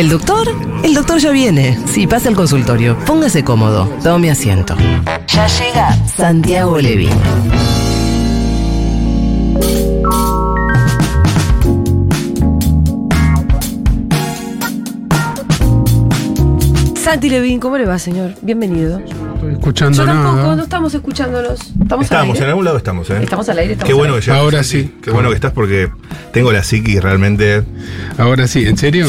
[0.00, 0.48] ¿El doctor?
[0.82, 1.78] El doctor ya viene.
[1.84, 2.96] Sí, pasa al consultorio.
[3.04, 3.86] Póngase cómodo.
[4.02, 4.74] Tome asiento.
[5.26, 7.10] Ya llega Santiago Levi.
[16.96, 18.36] Santi Levin, ¿cómo le va, señor?
[18.40, 19.02] Bienvenido.
[19.40, 20.56] Estoy escuchando Yo tampoco, nada.
[20.56, 21.60] no estamos escuchándolos.
[21.60, 22.44] Estamos, al Estamos, aire.
[22.44, 23.18] en algún lado estamos, ¿eh?
[23.22, 24.38] Estamos al aire, estamos Qué al bueno que llegas.
[24.38, 24.94] Ahora sí.
[25.02, 25.90] Qué bueno que estás porque
[26.32, 27.62] tengo la psiqui realmente.
[28.18, 29.06] Ahora sí, ¿en serio?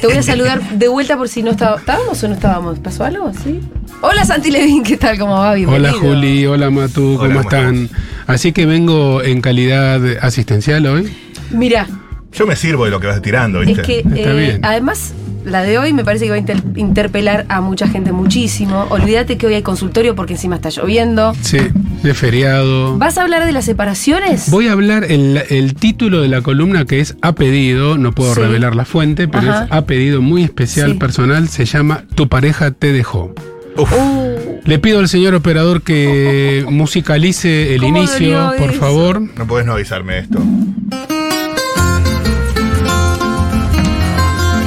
[0.00, 2.78] Te voy a saludar de vuelta por si no estaba- estábamos o no estábamos.
[2.78, 3.32] ¿Pasó algo?
[3.44, 3.60] ¿Sí?
[4.02, 5.18] Hola, Santi Levin, ¿qué tal?
[5.18, 5.54] ¿Cómo va?
[5.54, 5.90] Bienvenido.
[5.90, 7.90] Hola Juli, hola Matu, ¿cómo Hola, ¿cómo están?
[8.26, 11.12] Así que vengo en calidad asistencial hoy.
[11.50, 11.86] Mira,
[12.32, 13.80] Yo me sirvo de lo que vas tirando, ¿viste?
[13.80, 14.60] es que Está eh, bien.
[14.64, 15.14] además
[15.46, 18.86] la de hoy me parece que va a inter- interpelar a mucha gente muchísimo.
[18.90, 21.34] Olvídate que hoy hay consultorio porque encima está lloviendo.
[21.40, 21.58] Sí,
[22.02, 22.98] de feriado.
[22.98, 24.50] ¿Vas a hablar de las separaciones?
[24.50, 28.34] Voy a hablar el, el título de la columna que es A pedido, no puedo
[28.34, 28.40] Sí.
[28.40, 29.64] revelar la fuente, pero Ajá.
[29.64, 30.98] es A pedido muy especial, Sí.
[30.98, 33.32] personal, se llama Tu pareja te dejó.
[33.76, 38.80] Uf, Uh, Le pido al señor operador que musicalice el ¿Cómo inicio, por eso?
[38.80, 39.20] favor.
[39.20, 40.40] no podés no avisarme esto.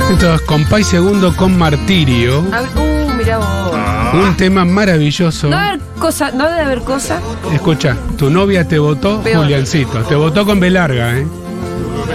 [0.09, 3.71] Esto es Compay Segundo con Martirio, a ver, uh, mirá vos.
[4.13, 5.49] un tema maravilloso.
[5.49, 7.19] No debe haber cosa, no debe haber cosa.
[7.53, 9.43] Escucha, tu novia te votó, Peor.
[9.43, 9.99] Juliancito.
[10.03, 11.27] Te votó con B larga, ¿eh?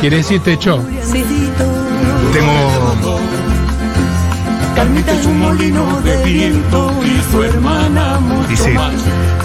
[0.01, 0.83] Quiere decir te echó.
[1.03, 1.25] Sí.
[2.33, 3.21] Tengo.
[4.75, 8.93] Carmita es un molino de viento y su hermana mucho Y sí, más.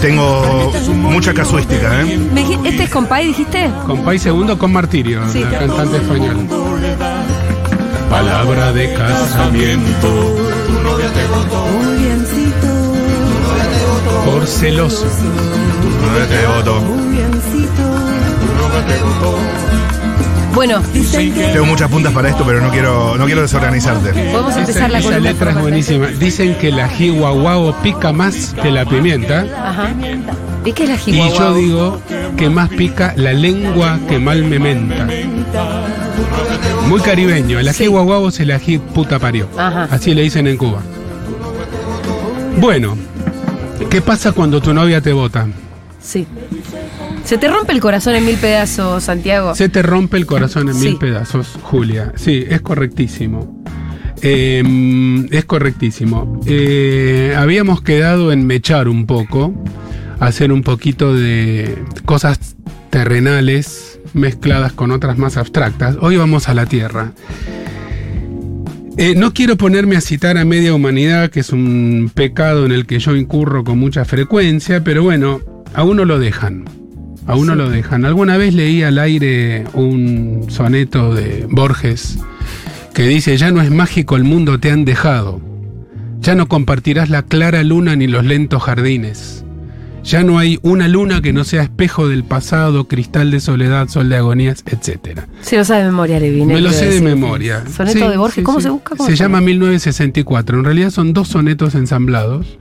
[0.00, 2.18] tengo mucha casuística, ¿eh?
[2.34, 3.70] Me dij- ¿Este es compay, dijiste?
[3.86, 5.38] Compay Segundo con Martirio, Sí.
[5.44, 6.34] la cantante española.
[8.10, 10.08] Palabra de casamiento
[10.66, 11.66] tu novia te votó.
[14.24, 15.06] por celoso.
[15.06, 16.82] No te voto.
[20.54, 20.82] Bueno,
[21.52, 24.10] Tengo muchas puntas para esto, pero no quiero, no quiero desorganizarte.
[24.10, 26.08] podemos Esa, empezar la esa letra es buenísima.
[26.08, 29.46] Dicen que la jihuahuao pica más que la pimienta.
[29.64, 29.90] Ajá.
[30.64, 31.38] ¿Y qué es la Y jihuahua?
[31.38, 32.02] yo digo
[32.36, 35.06] que más pica la lengua que mal me menta.
[36.88, 37.58] Muy caribeño.
[37.58, 37.86] El ají Sí.
[37.86, 39.48] guaguao es el ají puta parió.
[39.56, 39.84] Ajá.
[39.90, 40.82] Así le dicen en Cuba.
[42.58, 42.96] Bueno,
[43.90, 45.46] ¿qué pasa cuando tu novia te vota?
[46.00, 46.26] Sí.
[47.24, 49.54] Se te rompe el corazón en mil pedazos, Santiago.
[49.54, 50.86] Se te rompe el corazón en Sí.
[50.88, 52.12] mil pedazos, Julia.
[52.16, 53.62] Sí, es correctísimo.
[54.22, 54.62] Eh,
[55.30, 56.40] es correctísimo.
[56.46, 59.54] Eh, habíamos quedado en mechar un poco,
[60.18, 62.56] hacer un poquito de cosas
[62.90, 65.96] terrenales mezcladas con otras más abstractas.
[66.00, 67.12] Hoy vamos a la tierra.
[68.96, 72.86] Eh, no quiero ponerme a citar a media humanidad, que es un pecado en el
[72.86, 75.40] que yo incurro con mucha frecuencia, pero bueno,
[75.74, 76.64] a uno lo dejan.
[77.26, 78.04] A uno lo dejan.
[78.04, 82.18] Alguna vez leí al aire un soneto de Borges
[82.92, 85.40] que dice, ya no es mágico el mundo, te han dejado.
[86.20, 89.44] Ya no compartirás la clara luna ni los lentos jardines.
[90.02, 94.08] Ya no hay una luna que no sea espejo del pasado, cristal de soledad, sol
[94.08, 95.20] de agonías, etc.
[95.42, 96.46] Se lo sabe de memoria, Levin.
[96.48, 97.62] Me lo sé de memoria.
[97.74, 98.64] Soneto Sí, de Borges, sí, ¿cómo sí.
[98.64, 98.96] se busca?
[98.96, 100.58] ¿Cómo Se llama 1964.
[100.58, 102.58] En realidad son dos sonetos ensamblados,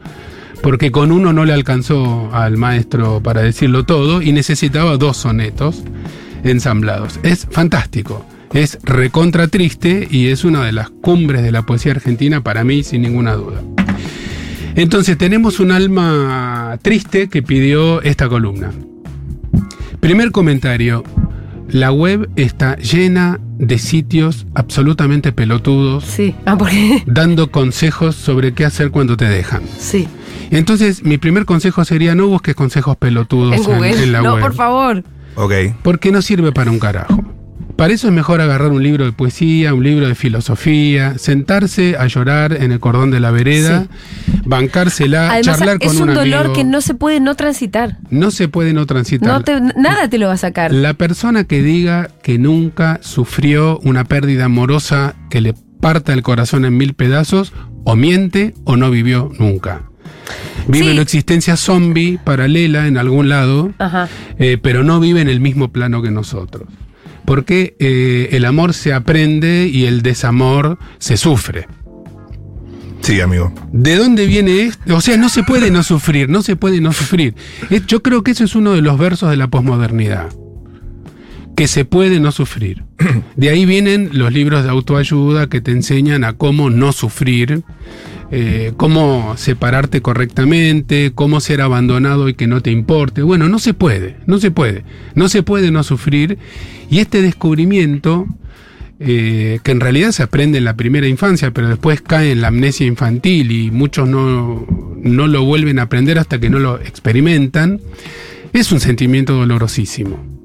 [0.62, 5.84] porque con uno no le alcanzó al maestro para decirlo todo y necesitaba dos sonetos
[6.44, 7.20] ensamblados.
[7.24, 8.26] Es fantástico.
[8.54, 12.84] Es recontra triste y es una de las cumbres de la poesía argentina para mí,
[12.84, 13.62] sin ninguna duda.
[14.76, 18.72] Entonces tenemos un alma triste que pidió esta columna.
[20.00, 21.04] Primer comentario.
[21.70, 26.34] La web está llena de sitios absolutamente pelotudos Sí.
[26.46, 27.04] Ah, porque.
[27.06, 29.62] dando consejos sobre qué hacer cuando te dejan.
[29.78, 30.08] Sí.
[30.50, 34.04] Entonces, mi primer consejo sería no busques consejos pelotudos En Google.
[34.04, 34.42] en la no, web.
[34.42, 35.04] por favor.
[35.36, 35.54] Ok.
[35.84, 37.24] Porque no sirve para un carajo.
[37.80, 42.08] Para eso es mejor agarrar un libro de poesía, un libro de filosofía, sentarse a
[42.08, 43.88] llorar en el cordón de la vereda,
[44.46, 46.54] bancársela, Además, charlar con es un, un dolor amigo.
[46.56, 47.98] que no se puede no transitar.
[48.10, 49.30] No se puede no transitar.
[49.30, 50.74] No te, nada te lo va a sacar.
[50.74, 56.66] La persona que diga que nunca sufrió una pérdida amorosa que le parta el corazón
[56.66, 57.54] en mil pedazos,
[57.86, 59.84] o miente o no vivió nunca.
[60.68, 60.92] Vive Sí.
[60.92, 63.72] una existencia zombie paralela en algún lado,
[64.38, 66.68] eh, pero no vive en el mismo plano que nosotros.
[67.26, 71.68] Porque eh, el amor se aprende y el desamor se sufre.
[73.02, 73.54] Sí, amigo.
[73.72, 74.96] ¿De dónde viene esto?
[74.96, 77.34] O sea, no se puede no sufrir, no se puede no sufrir.
[77.88, 80.30] Yo creo que eso es uno de los versos de la posmodernidad.
[81.56, 82.84] Que se puede no sufrir.
[83.36, 87.64] De ahí vienen los libros de autoayuda que te enseñan a cómo no sufrir,
[88.32, 93.22] eh, cómo separarte correctamente, cómo ser abandonado y que no te importe.
[93.24, 94.84] Bueno, no se puede, no se puede.
[95.16, 96.38] No se puede no sufrir.
[96.90, 98.28] Y este descubrimiento
[99.00, 102.50] eh, que en realidad se aprende en la primera infancia, pero después cae en la
[102.50, 104.66] amnesia infantil y muchos no,
[105.02, 107.80] no lo vuelven a aprender hasta que no lo experimentan,
[108.52, 110.39] es un sentimiento dolorosísimo.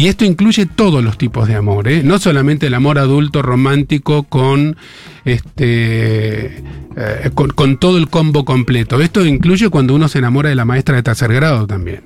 [0.00, 2.02] Y esto incluye todos los tipos de amor, ¿eh?
[2.02, 4.78] no solamente el amor adulto romántico con,
[5.26, 6.62] este,
[6.96, 8.98] eh, con, con todo el combo completo.
[9.02, 12.00] Esto incluye cuando uno se enamora de la maestra de tercer grado también.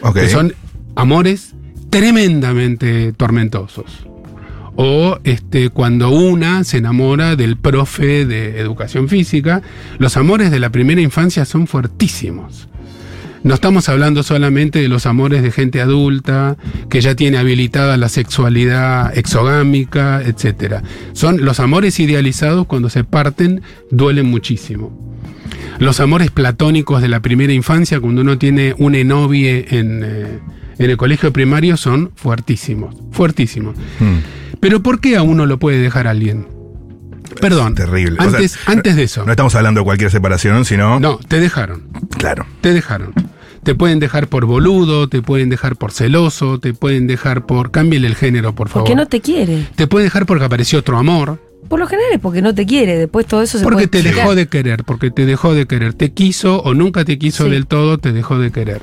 [0.00, 0.14] Ok.
[0.14, 0.54] Que son
[0.94, 1.56] amores
[1.90, 4.06] tremendamente tormentosos.
[4.76, 9.60] O este, cuando una se enamora del profe de educación física,
[9.98, 12.68] los amores de la primera infancia son fuertísimos.
[13.42, 16.56] No estamos hablando solamente de los amores de gente adulta,
[16.90, 20.82] que ya tiene habilitada la sexualidad exogámica, etc.
[21.12, 25.18] Son los amores idealizados cuando se parten, duelen muchísimo.
[25.78, 30.38] Los amores platónicos de la primera infancia, cuando uno tiene un enovie en, eh,
[30.78, 33.76] en el colegio primario, son fuertísimos, fuertísimos.
[34.00, 34.18] Hmm.
[34.60, 36.57] Pero ¿por qué a uno lo puede dejar alguien?
[37.40, 37.74] Perdón.
[37.74, 38.16] Terrible.
[38.18, 39.24] O sea, Antes, antes de eso.
[39.24, 40.98] No estamos hablando de cualquier separación, sino.
[41.00, 41.84] No, te dejaron.
[42.16, 42.46] Claro.
[42.60, 43.12] Te dejaron.
[43.62, 47.70] Te pueden dejar por boludo, te pueden dejar por celoso, te pueden dejar por.
[47.70, 48.84] Cámbiale el género, por favor.
[48.84, 49.66] Porque no te quiere.
[49.76, 51.38] Te puede dejar porque apareció otro amor.
[51.68, 52.96] Por lo general es porque no te quiere.
[52.96, 54.22] Después todo eso se Porque puede te explicar.
[54.24, 55.92] dejó de querer, porque te dejó de querer.
[55.92, 57.50] Te quiso o nunca te quiso Sí.
[57.50, 58.80] del todo, te dejó de querer.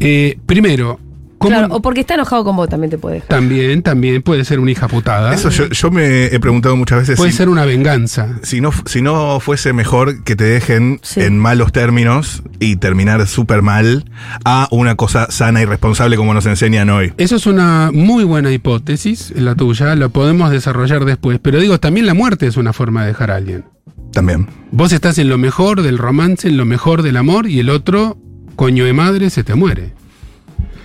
[0.00, 1.11] Eh, primero, ¿cómo
[1.48, 3.28] Claro, o porque está enojado con vos también te puede dejar.
[3.28, 5.34] también, también puede ser una hija putada.
[5.34, 8.38] Eso yo, yo me he preguntado muchas veces puede si, ser una venganza.
[8.42, 11.20] si no, si no fuese mejor que te dejen Sí.
[11.20, 14.04] en malos términos y terminar súper mal
[14.44, 17.12] a una cosa sana y responsable como nos enseñan hoy.
[17.18, 21.38] Eso es una muy buena hipótesis, la tuya, la podemos desarrollar después.
[21.42, 23.64] Pero digo, también la muerte es una forma de dejar a alguien.
[24.12, 24.46] También.
[24.70, 28.18] Vos estás en lo mejor del romance, en lo mejor del amor, y el otro,
[28.56, 29.92] coño de madre, se te muere.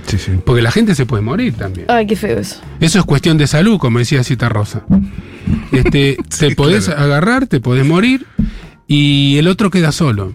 [0.07, 0.31] Sí, sí.
[0.43, 1.87] Porque la gente se puede morir también.
[1.89, 2.61] Ay, qué feo eso.
[2.79, 4.83] Eso es cuestión de salud, como decía Cita Rosa.
[5.71, 7.03] Este, te podés claro.
[7.03, 8.25] agarrar, te podés morir,
[8.87, 10.33] y el otro queda solo.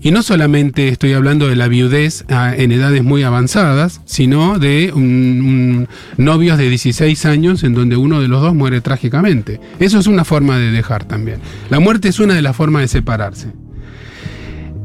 [0.00, 4.92] Y no solamente estoy hablando de la viudez ah, en edades muy avanzadas, sino de
[4.94, 5.88] un, un
[6.24, 9.60] novios de 16 años en donde uno de los dos muere trágicamente.
[9.80, 11.40] Eso es una forma de dejar también.
[11.68, 13.48] La muerte es una de las formas de separarse.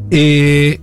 [0.09, 0.79] Eh,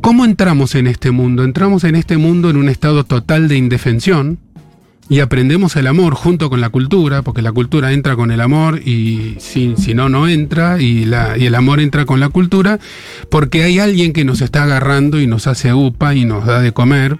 [0.00, 1.44] ¿Cómo entramos en este mundo?
[1.44, 4.38] Entramos en este mundo en un estado total de indefensión
[5.10, 8.80] y aprendemos el amor junto con la cultura, porque la cultura entra con el amor
[8.80, 11.04] y si, no, no entra, y,
[11.36, 12.78] y el amor entra con la cultura,
[13.28, 16.72] porque hay alguien que nos está agarrando y nos hace upa y nos da de
[16.72, 17.18] comer.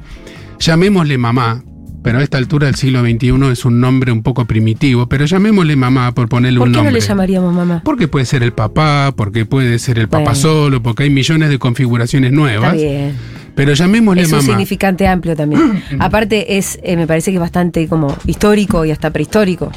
[0.59, 1.63] Llamémosle mamá,
[2.03, 5.77] pero a esta altura del siglo XXI es un nombre un poco primitivo, pero llamémosle
[5.77, 7.01] mamá por ponerle ¿Por un qué no nombre.
[7.01, 7.83] le llamaríamos mamá?
[7.85, 10.35] Porque puede ser el papá, porque puede ser el papá Bueno.
[10.37, 12.73] solo, porque hay millones de configuraciones Está nuevas.
[12.75, 13.15] bien.
[13.55, 14.47] Pero llamémosle Es un mamá.
[14.49, 15.83] significante amplio también.
[15.99, 19.71] Aparte, es, eh, me parece que es bastante como histórico y hasta prehistórico.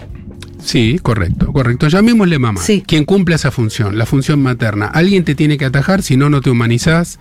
[0.60, 1.90] Sí, correcto, correcto.
[1.90, 2.62] Llamémosle mamá.
[2.62, 2.84] Sí.
[2.88, 4.86] Quien cumple esa función, la función materna.
[4.86, 7.20] Alguien te tiene que atajar, si no, no te humanizás,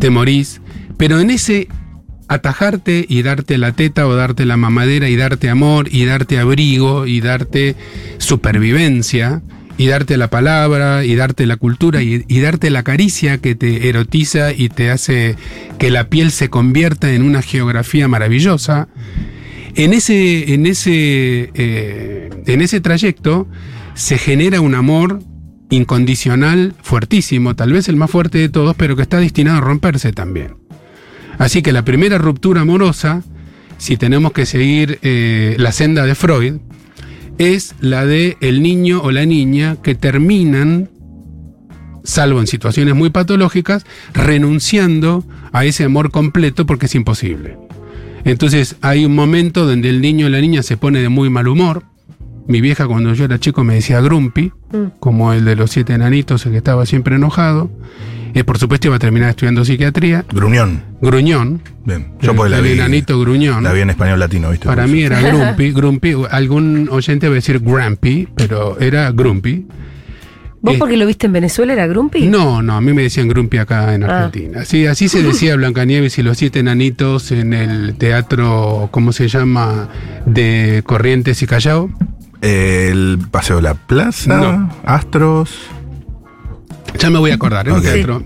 [0.00, 0.60] te morís.
[0.96, 1.68] Pero en ese
[2.28, 7.06] atajarte y darte la teta o darte la mamadera y darte amor y darte abrigo
[7.06, 7.76] y darte
[8.18, 9.42] supervivencia
[9.76, 14.52] y darte la palabra y darte la cultura y, darte la caricia que te erotiza
[14.52, 15.36] y te hace
[15.78, 18.88] que la piel se convierta en una geografía maravillosa.
[19.74, 23.48] En ese, en ese, eh, en ese trayecto
[23.94, 25.20] se genera un amor
[25.70, 30.12] incondicional fuertísimo, tal vez el más fuerte de todos, pero que está destinado a romperse
[30.12, 30.63] también.
[31.38, 33.22] Así que la primera ruptura amorosa,
[33.78, 36.54] si tenemos que seguir eh, la senda de Freud,
[37.38, 40.90] es la de el niño o la niña que terminan,
[42.04, 47.56] salvo en situaciones muy patológicas, renunciando a ese amor completo porque es imposible.
[48.24, 51.48] Entonces hay un momento donde el niño o la niña se pone de muy mal
[51.48, 51.84] humor.
[52.46, 54.52] Mi vieja cuando yo era chico me decía grumpy,
[55.00, 57.70] como el de los siete enanitos, el que estaba siempre enojado.
[58.34, 60.24] Eh, por supuesto iba a terminar estudiando psiquiatría.
[60.32, 60.82] Gruñón.
[61.00, 61.62] Gruñón.
[61.84, 62.08] Bien.
[62.20, 62.72] Yo el, pues la el vi.
[62.72, 63.62] enanito gruñón.
[63.62, 64.66] La vi en español latino, ¿viste?
[64.66, 66.14] Para mí era grumpy, grumpy.
[66.30, 69.66] Algún oyente va a decir grumpy, pero era grumpy.
[70.62, 72.26] ¿Vos Eh, porque lo viste en Venezuela era Grumpy?
[72.26, 74.24] No, no, a mí me decían grumpy acá en Ah.
[74.24, 74.64] Argentina.
[74.64, 79.90] Sí, así se decía Blancanieves y los siete enanitos en el teatro, ¿cómo se llama?
[80.24, 81.90] De Corrientes y Callao.
[82.40, 84.36] El Paseo de la Plaza.
[84.38, 84.74] No.
[84.86, 85.50] Astros.
[86.98, 87.72] Ya me voy a acordar, ¿eh?
[87.72, 87.84] Un Ok.
[87.84, 88.22] teatro.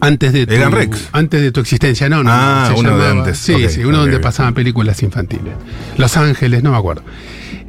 [0.00, 1.08] Antes de, tu, ¿Era Rex?
[1.12, 2.30] antes de tu existencia, no, no.
[2.32, 3.38] Ah, se uno de antes.
[3.38, 5.52] Sí, sí, uno donde pasaban películas infantiles.
[5.98, 7.02] Los Ángeles, no me acuerdo.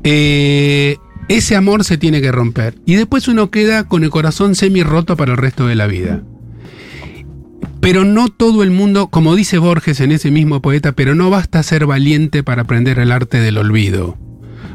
[0.04, 2.76] Eh, ese amor se tiene que romper.
[2.86, 6.22] Y después uno queda con el corazón semi roto para el resto de la vida.
[7.82, 11.62] Pero no todo el mundo, como dice Borges en ese mismo poeta, pero no basta
[11.64, 14.18] ser valiente para aprender el arte del olvido.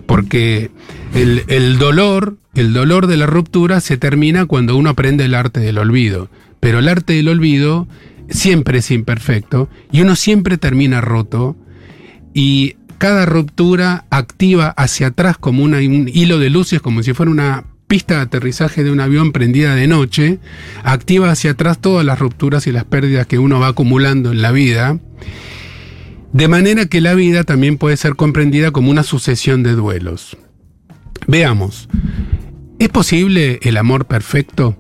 [0.07, 0.71] Porque
[1.15, 5.61] el, el dolor, el dolor de la ruptura se termina cuando uno aprende el arte
[5.61, 6.31] del olvido.
[6.59, 7.89] Pero el arte del olvido
[8.29, 11.57] siempre es imperfecto y uno siempre termina roto
[12.35, 17.65] y cada ruptura activa hacia atrás como un hilo de luces, como si fuera una
[17.87, 20.39] pista de aterrizaje de un avión prendida de noche,
[20.85, 24.53] activa hacia atrás todas las rupturas y las pérdidas que uno va acumulando en la
[24.53, 25.01] vida,
[26.33, 30.37] de manera que la vida también puede ser comprendida como una sucesión de duelos.
[31.27, 31.89] Veamos,
[32.79, 34.77] ¿es posible el amor perfecto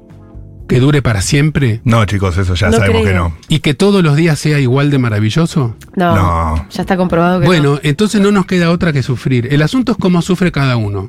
[0.68, 3.12] que dure para siempre No, chicos, eso ya No sabemos creo.
[3.12, 3.36] que no.
[3.48, 5.76] y que todos los días sea igual de maravilloso?
[5.96, 6.66] No, No.
[6.70, 7.80] ya está comprobado que Bueno, no.
[7.82, 9.48] entonces no nos queda otra que sufrir.
[9.52, 11.08] El asunto es cómo sufre cada uno.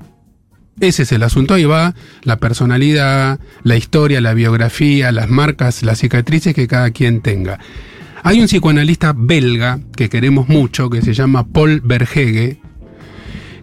[0.80, 1.54] Ese es el asunto.
[1.54, 7.22] Ahí va la personalidad, la historia, la biografía, las marcas, las cicatrices que cada quien
[7.22, 7.60] tenga.
[8.24, 12.61] Hay un psicoanalista belga que queremos mucho, que se llama Paul Verhege,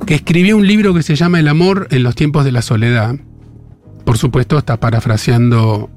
[0.07, 3.17] que escribió un libro que se llama El amor en los tiempos de la soledad.
[4.05, 5.91] Por supuesto, está parafraseando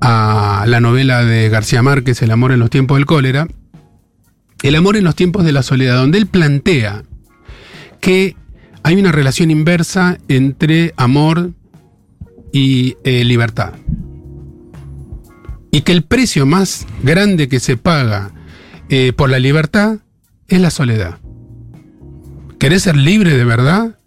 [0.00, 3.48] a la novela de García Márquez, El amor en los tiempos del cólera.
[4.62, 7.04] El amor en los tiempos de la soledad, donde él plantea
[8.00, 8.36] que
[8.82, 11.52] hay una relación inversa entre amor
[12.52, 13.72] y eh, libertad.
[15.70, 18.30] Y que el precio más grande que se paga
[18.90, 19.98] eh, por la libertad
[20.48, 21.18] es la soledad.
[22.58, 23.98] ¿Querés ser libre de verdad?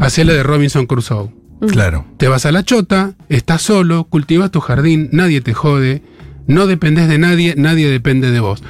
[0.00, 1.30] Hacé la de Robinson Crusoe.
[1.68, 2.06] Claro.
[2.16, 6.02] Te vas a la chota, estás solo, cultivas tu jardín, nadie te jode,
[6.46, 8.62] no dependes de nadie, nadie depende de vos.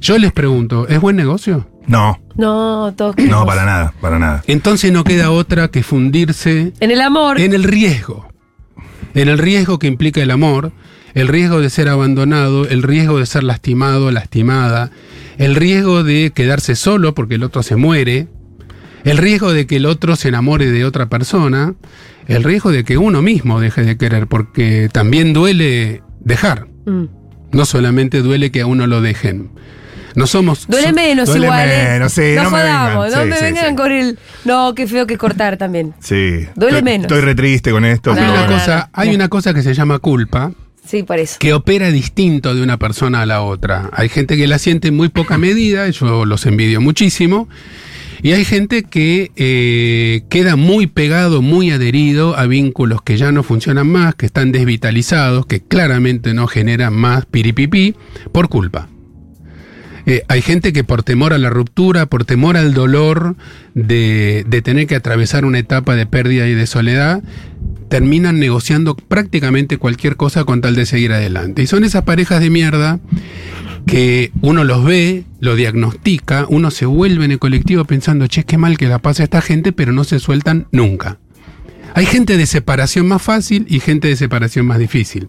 [0.00, 1.68] Yo les pregunto, ¿es buen negocio?
[1.86, 4.42] No, No, todos no, para nada, para nada.
[4.46, 7.38] Entonces no queda otra que fundirse En el amor.
[7.38, 8.26] en el riesgo.
[9.12, 10.72] En el riesgo que implica el amor,
[11.12, 14.90] el riesgo de ser abandonado, el riesgo de ser lastimado, lastimada,
[15.36, 18.28] el riesgo de quedarse solo porque el otro se muere,
[19.04, 21.74] el riesgo de que el otro se enamore de otra persona,
[22.26, 26.66] el riesgo de que uno mismo deje de querer, porque también duele dejar.
[26.86, 27.04] Mm.
[27.52, 29.50] No solamente duele que a uno lo dejen.
[30.16, 30.66] No somos.
[30.68, 31.68] Duele menos duele igual.
[31.68, 31.88] ¿eh?
[31.92, 34.18] menos, sí, no, no me vengan, no sí, me sí, vengan con el.
[34.44, 35.92] No, qué feo que cortar también.
[36.00, 36.46] Sí.
[36.54, 37.04] Duele Estoy- menos.
[37.06, 38.12] Estoy re triste con esto.
[38.12, 40.52] Hay, una, cosa, hay una cosa que se llama culpa,
[40.86, 41.36] Sí, por eso.
[41.40, 43.90] que opera distinto de una persona a la otra.
[43.92, 47.48] Hay gente que la siente en muy poca medida, yo los envidio muchísimo,
[48.24, 53.42] y hay gente que eh, queda muy pegado, muy adherido a vínculos que ya no
[53.42, 57.94] funcionan más, que están desvitalizados, que claramente no generan más piripipí,
[58.32, 58.88] por culpa.
[60.06, 63.36] Eh, hay gente que por temor a la ruptura, por temor al dolor
[63.74, 67.22] de, de tener que atravesar una etapa de pérdida y de soledad,
[67.90, 71.62] terminan negociando prácticamente cualquier cosa con tal de seguir adelante.
[71.62, 73.00] Y son esas parejas de mierda
[73.86, 78.56] que uno los ve, lo diagnostica, uno se vuelve en el colectivo pensando, che, qué
[78.58, 81.18] mal que la pasa esta gente, pero no se sueltan nunca.
[81.94, 85.28] Hay gente de separación más fácil y gente de separación más difícil.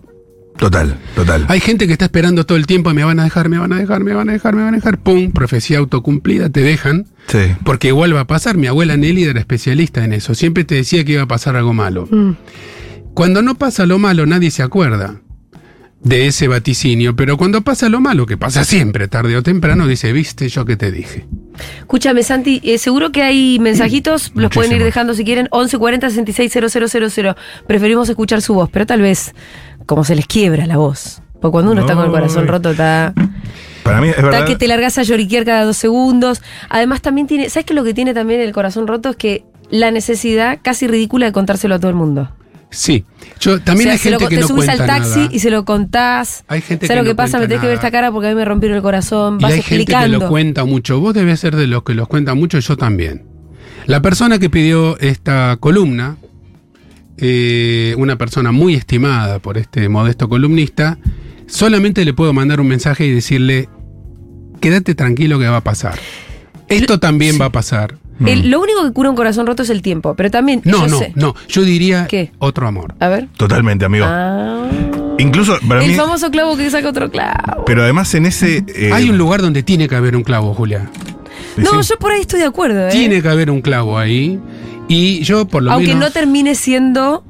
[0.57, 1.45] Total, total.
[1.50, 3.77] Hay gente que está esperando todo el tiempo, me van a dejar, me van a
[3.77, 7.39] dejar, me van a dejar, me van a dejar, pum, profecía autocumplida, te dejan, Sí.
[7.65, 8.55] porque igual va a pasar.
[8.55, 11.74] Mi abuela Nelly era especialista en eso, siempre te decía que iba a pasar algo
[11.74, 12.07] malo.
[12.09, 12.31] Mm.
[13.13, 15.19] Cuando no pasa lo malo, nadie se acuerda
[16.05, 20.13] de ese vaticinio, pero cuando pasa lo malo, que pasa siempre, tarde o temprano, dice,
[20.13, 21.25] viste yo que te dije.
[21.79, 27.35] Escúchame, Santi, eh, seguro que hay mensajitos, los pueden ir dejando si quieren, 1140 660000.
[27.67, 29.33] Preferimos escuchar su voz, pero tal vez
[29.88, 31.21] como se les quiebra la voz.
[31.41, 33.13] Porque cuando uno está con el corazón roto, está,
[33.83, 34.45] Para mí es está verdad.
[34.45, 36.41] que te largas a lloriquear cada dos segundos.
[36.69, 39.09] Además, también tiene, ¿sabes qué lo que tiene también el corazón roto?
[39.09, 42.29] Es que la necesidad casi ridícula de contárselo a todo el mundo.
[42.72, 43.05] Sí,
[43.39, 45.19] yo también O sea, hay se lo- gente que te no subís cuenta al taxi
[45.19, 45.29] nada.
[45.31, 46.43] y se lo contás.
[46.48, 47.39] Hay gente ¿Sabes que lo que no pasa?
[47.39, 49.38] Me tenés que ver esta cara porque a mí me rompieron el corazón.
[49.39, 51.00] Y Vas hay gente que lo cuenta mucho.
[51.00, 53.24] Vos debes ser de los que los cuenta mucho, yo también.
[53.86, 56.17] La persona que pidió esta columna,
[57.17, 60.98] eh, una persona muy estimada por este modesto columnista,
[61.48, 63.69] solamente le puedo mandar un mensaje y decirle,
[64.60, 65.98] quédate tranquilo que va a pasar.
[66.67, 67.95] Esto también va a pasar.
[68.25, 70.62] El- lo único que cura un corazón roto es el tiempo, pero también.
[70.63, 71.12] No, yo no, sé.
[71.15, 71.36] no.
[71.48, 72.31] Yo diría ¿Qué?
[72.39, 72.95] otro amor.
[73.00, 73.27] A ver.
[73.38, 74.05] Totalmente, amigo.
[74.07, 74.67] Ah.
[75.17, 75.95] Incluso para el mí.
[75.95, 77.63] famoso clavo que saca otro clavo.
[77.65, 78.63] Pero además en ese.
[78.67, 80.89] eh, Hay un lugar donde tiene que haber un clavo, Julia.
[81.57, 81.89] no, sí.
[81.89, 82.91] yo por ahí estoy de acuerdo, ¿eh?
[82.91, 84.39] Tiene que haber un clavo ahí.
[84.88, 86.03] Y yo por lo Aunque menos...
[86.03, 87.24] no termine siendo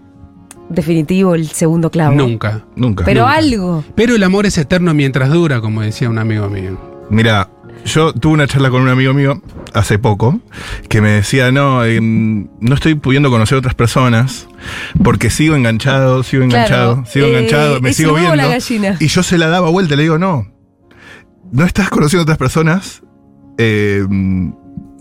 [0.70, 2.15] definitivo el segundo clavo.
[2.15, 2.65] Nunca.
[2.75, 3.06] Nunca.
[3.06, 3.34] Pero Nunca.
[3.38, 3.84] algo.
[3.96, 6.77] Pero el amor es eterno mientras dura, como decía un amigo mío.
[7.10, 7.50] Mira,
[7.86, 9.42] yo tuve una charla con un amigo mío
[9.74, 10.39] hace poco
[10.89, 14.48] que me decía, no, em, no estoy pudiendo conocer otras personas
[15.04, 18.36] porque sigo enganchado, sigo enganchado, Claro, sigo eh, enganchado, me sigo viendo.
[18.36, 18.58] la.
[19.00, 20.48] Y yo se la daba vuelta, le digo, no,
[21.51, 23.01] no estás conociendo otras personas.
[23.58, 24.04] eh,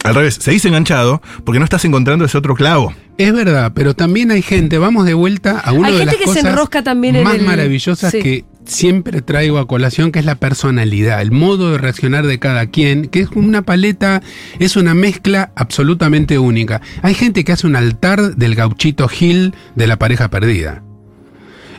[0.04, 2.92] Al revés, seguís enganchado porque no estás encontrando ese otro clavo.
[3.16, 6.14] Es verdad, pero también hay gente, vamos de vuelta a una Hay de gente las
[6.16, 8.18] que se cosas enrosca también en más el- maravillosas sí.
[8.20, 12.66] que siempre traigo a colación, que es la personalidad, el modo de reaccionar de cada
[12.66, 14.22] quien, que es una paleta,
[14.58, 16.80] es una mezcla absolutamente única.
[17.02, 20.82] Hay gente que hace un altar del gauchito Gil de la pareja perdida.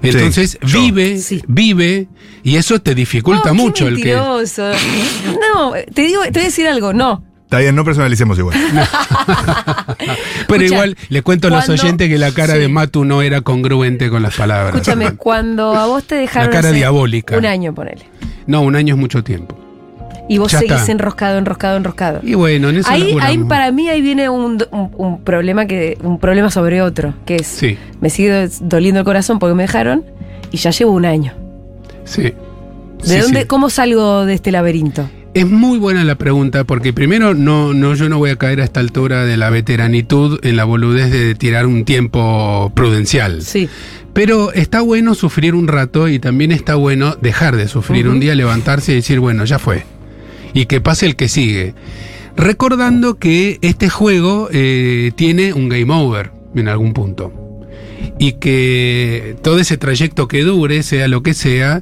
[0.02, 1.42] Entonces vive, Sí.
[1.48, 2.08] vibe,
[2.44, 4.14] y eso te dificulta Oh, qué mucho el que.
[4.16, 7.24] No, te digo, te voy a decir algo, no.
[7.56, 8.58] Está bien, no personalicemos igual.
[10.48, 12.60] Pero Escucha, igual le cuento a los cuando- oyentes que la cara sí.
[12.60, 14.76] de Matu no era congruente con las palabras.
[14.76, 16.52] Escúchame, cuando a vos te dejaron.
[16.52, 17.38] cara hace diabólica.
[17.38, 18.06] Un año, ponele.
[18.48, 19.58] No, un año es mucho tiempo.
[20.28, 20.92] Y vos Ya seguís está.
[20.92, 22.20] enroscado, enroscado, enroscado.
[22.24, 23.30] Y bueno, en eso Ahí, laburamos.
[23.30, 27.36] ahí para mí ahí viene un, un- un problema que un problema sobre otro, que
[27.38, 30.04] es Sí, me sigue doliendo el corazón porque me dejaron
[30.52, 31.34] y ya llevo un año.
[32.04, 32.34] sí.
[33.04, 33.48] ¿De Sí, dónde sí.
[33.48, 35.08] cómo salgo de este laberinto?
[35.36, 38.64] Es muy buena la pregunta, porque primero no, no, yo no voy a caer a
[38.64, 43.42] esta altura de la veteranitud en la boludez de tirar un tiempo prudencial.
[43.42, 43.68] Sí.
[44.14, 48.08] Pero está bueno sufrir un rato y también está bueno dejar de sufrir.
[48.08, 49.84] Un día levantarse y decir, bueno, ya fue.
[50.54, 51.74] Y que pase el que sigue.
[52.38, 57.45] Recordando que este juego eh, tiene un game over en algún punto.
[58.20, 61.82] Y que todo ese trayecto que dure, sea lo que sea,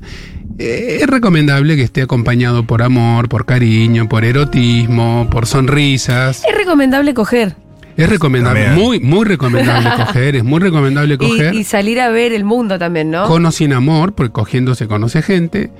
[0.59, 6.43] eh, es recomendable que esté acompañado por amor, por cariño, por erotismo, por sonrisas.
[6.47, 7.55] Es recomendable coger
[7.97, 8.83] Es recomendable, También.
[8.85, 11.53] muy, muy recomendable coger, es muy recomendable coger.
[11.53, 13.27] y, y salir a ver el mundo también, ¿no?
[13.27, 15.71] Con o sin amor, porque cogiendo se conoce gente.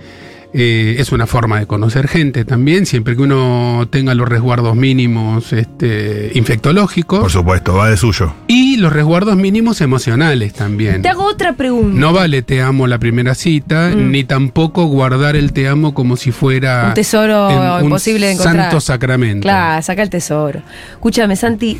[0.55, 5.51] Eh, es una forma de conocer gente también, siempre que uno tenga los resguardos mínimos
[5.51, 8.33] este, infectológicos Por supuesto, va de suyo.
[8.48, 11.01] y los resguardos mínimos emocionales también.
[11.01, 12.00] Te hago otra pregunta.
[12.00, 14.12] No vale te amo la primera cita, Mm.
[14.12, 18.33] ni tampoco guardar el te amo como si fuera Un tesoro en un imposible de
[18.33, 18.55] encontrar.
[18.65, 19.41] santo sacramento.
[19.43, 20.62] Claro, saca el tesoro.
[20.91, 21.79] Escúchame, Santi,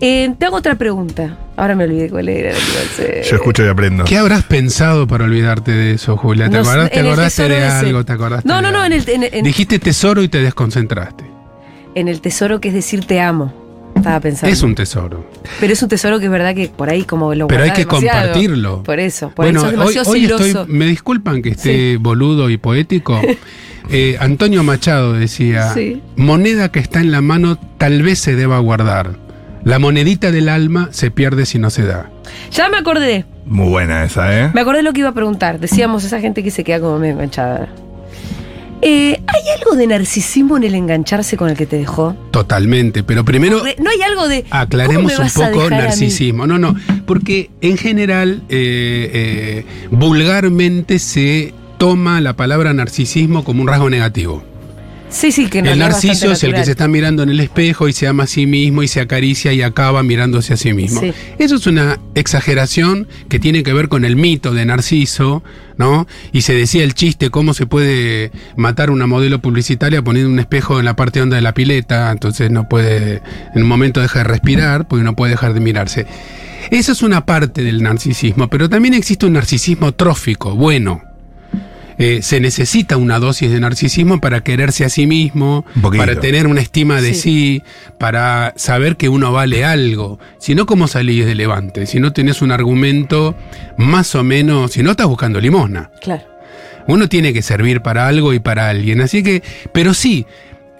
[0.00, 1.38] eh, te hago otra pregunta.
[1.56, 2.52] Ahora me olvidé cuál era.
[2.52, 3.24] la que iba a hacer.
[3.24, 4.04] Yo escucho y aprendo.
[4.04, 6.46] ¿Qué habrás pensado para olvidarte de eso, Julia?
[6.50, 7.66] ¿Te No acordás- ¿Te acordaste de ese.
[7.68, 8.04] algo?
[8.04, 8.94] ¿Te acordaste No, no, no, algo?
[8.96, 11.24] en el, en, en- Dijiste tesoro y te desconcentraste.
[11.94, 13.52] en el tesoro que es decir te amo.
[13.94, 14.52] Estaba pensando.
[14.52, 15.24] Es un tesoro.
[15.60, 17.84] Pero es un tesoro que es verdad que por ahí como lo Pero hay que
[17.84, 18.18] demasiado.
[18.18, 18.82] compartirlo.
[18.82, 19.72] Por eso, por bueno, eso es
[20.08, 23.20] hoy, demasiado hoy estoy, me disculpan que esté boludo y poético.
[23.90, 26.00] Eh, Antonio Machado decía, Sí.
[26.16, 29.18] moneda que está en la mano tal vez se deba guardar.
[29.64, 32.10] La monedita del alma se pierde si no se da.
[32.52, 33.24] Ya me acordé.
[33.46, 34.50] Muy buena esa, ¿eh?
[34.54, 35.58] Me acordé lo que iba a preguntar.
[35.58, 37.68] Decíamos esa gente que se queda como medio enganchada.
[38.82, 42.14] Eh, ¿Hay algo de narcisismo en el engancharse con el que te dejó?
[42.30, 44.42] Totalmente, pero primero ¿No hay algo de...
[44.42, 46.46] ¿cómo aclaremos un poco narcisismo.
[46.46, 53.68] No, no, porque en general, eh, eh, vulgarmente se toma la palabra narcisismo como un
[53.68, 54.44] rasgo negativo.
[55.14, 57.88] Sí, sí, que en El narciso es el que se está mirando en el espejo
[57.88, 61.00] y se ama a sí mismo y se acaricia y acaba mirándose a sí mismo.
[61.00, 61.12] Sí.
[61.38, 65.44] Eso es una exageración que tiene que ver con el mito de Narciso,
[65.78, 66.08] ¿no?
[66.32, 70.80] Y se decía el chiste cómo se puede matar una modelo publicitaria poniendo un espejo
[70.80, 73.22] en la parte honda de la pileta, entonces no puede,
[73.54, 76.06] en un momento deja de respirar porque no puede dejar de mirarse.
[76.72, 81.13] Esa es una parte del narcisismo, pero también existe un narcisismo trófico, bueno.
[81.98, 85.64] Eh, se necesita una dosis de narcisismo para quererse a sí mismo,
[85.96, 87.20] para tener una estima de Sí.
[87.20, 87.62] sí,
[87.98, 90.18] para saber que uno vale algo.
[90.38, 91.86] Si no, ¿cómo salís de levante?
[91.86, 93.36] Si no tenés un argumento
[93.76, 95.90] más o menos, si no estás buscando limosna.
[96.00, 96.24] Claro.
[96.86, 99.00] Uno tiene que servir para algo y para alguien.
[99.00, 100.26] Así que, pero sí,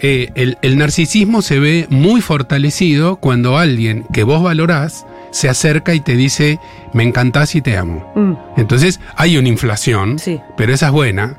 [0.00, 5.94] eh, el, el narcisismo se ve muy fortalecido cuando alguien que vos valorás se acerca
[5.94, 6.60] y te dice,
[6.92, 8.12] me encantás y te amo.
[8.14, 8.60] Mm.
[8.60, 10.40] Entonces hay una inflación, Sí.
[10.56, 11.36] pero esa es buena.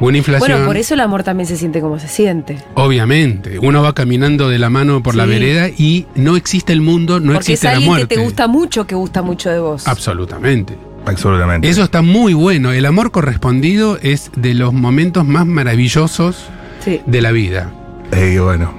[0.00, 0.50] Una inflación.
[0.50, 2.58] Bueno, por eso el amor también se siente como se siente.
[2.74, 7.18] Obviamente, uno va caminando de la mano por la vereda y no existe el mundo,
[7.20, 8.08] no Porque es existe la alguien muerte.
[8.08, 9.86] que te gusta mucho, que gusta mucho de vos.
[9.88, 10.76] Absolutamente.
[11.06, 11.68] Absolutamente.
[11.68, 12.72] Eso está muy bueno.
[12.72, 16.36] El amor correspondido es de los momentos más maravillosos
[16.84, 17.00] Sí.
[17.06, 17.70] de la vida.
[18.12, 18.74] Eh, bueno.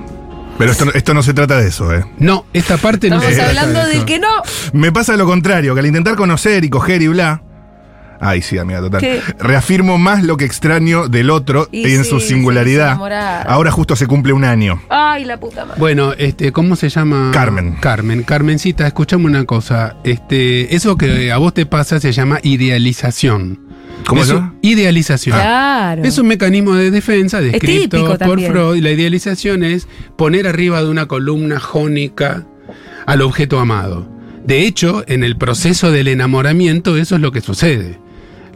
[0.61, 2.05] Pero esto, esto no se trata de eso, ¿eh?
[2.19, 4.27] No, esta parte no Estamos se trata hablando de del que no.
[4.73, 7.41] Me pasa lo contrario, que al intentar conocer y coger y bla.
[8.19, 9.01] Ay, sí, amiga, total.
[9.01, 9.19] ¿Qué?
[9.39, 12.99] Reafirmo más lo que extraño del otro Y en sí, su singularidad.
[13.47, 14.79] Ahora justo se cumple un año.
[14.89, 15.79] Ay, la puta madre.
[15.79, 17.31] Bueno, este, ¿cómo se llama?
[17.33, 17.77] Carmen.
[17.79, 19.95] Carmen, Carmencita, escuchame una cosa.
[20.03, 23.70] Este, eso que a vos te pasa se llama idealización.
[24.11, 24.55] ¿Cómo Es se un- llama?
[24.61, 25.37] Idealización.
[25.37, 26.03] Claro.
[26.03, 28.51] Es un mecanismo de defensa descrito por también.
[28.51, 28.83] Freud.
[28.83, 32.45] La idealización es poner arriba de una columna jónica
[33.05, 34.07] al objeto amado.
[34.45, 37.99] De hecho, en el proceso del enamoramiento eso es lo que sucede.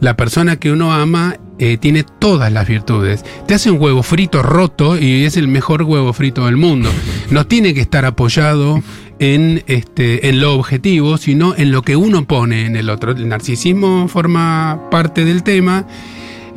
[0.00, 3.24] La persona que uno ama eh, tiene todas las virtudes.
[3.46, 6.90] Te hace un huevo frito roto y es el mejor huevo frito del mundo.
[7.30, 8.82] No tiene que estar apoyado
[9.18, 13.12] en, este, en lo objetivo, sino en lo que uno pone en el otro.
[13.12, 15.86] El narcisismo forma parte del tema.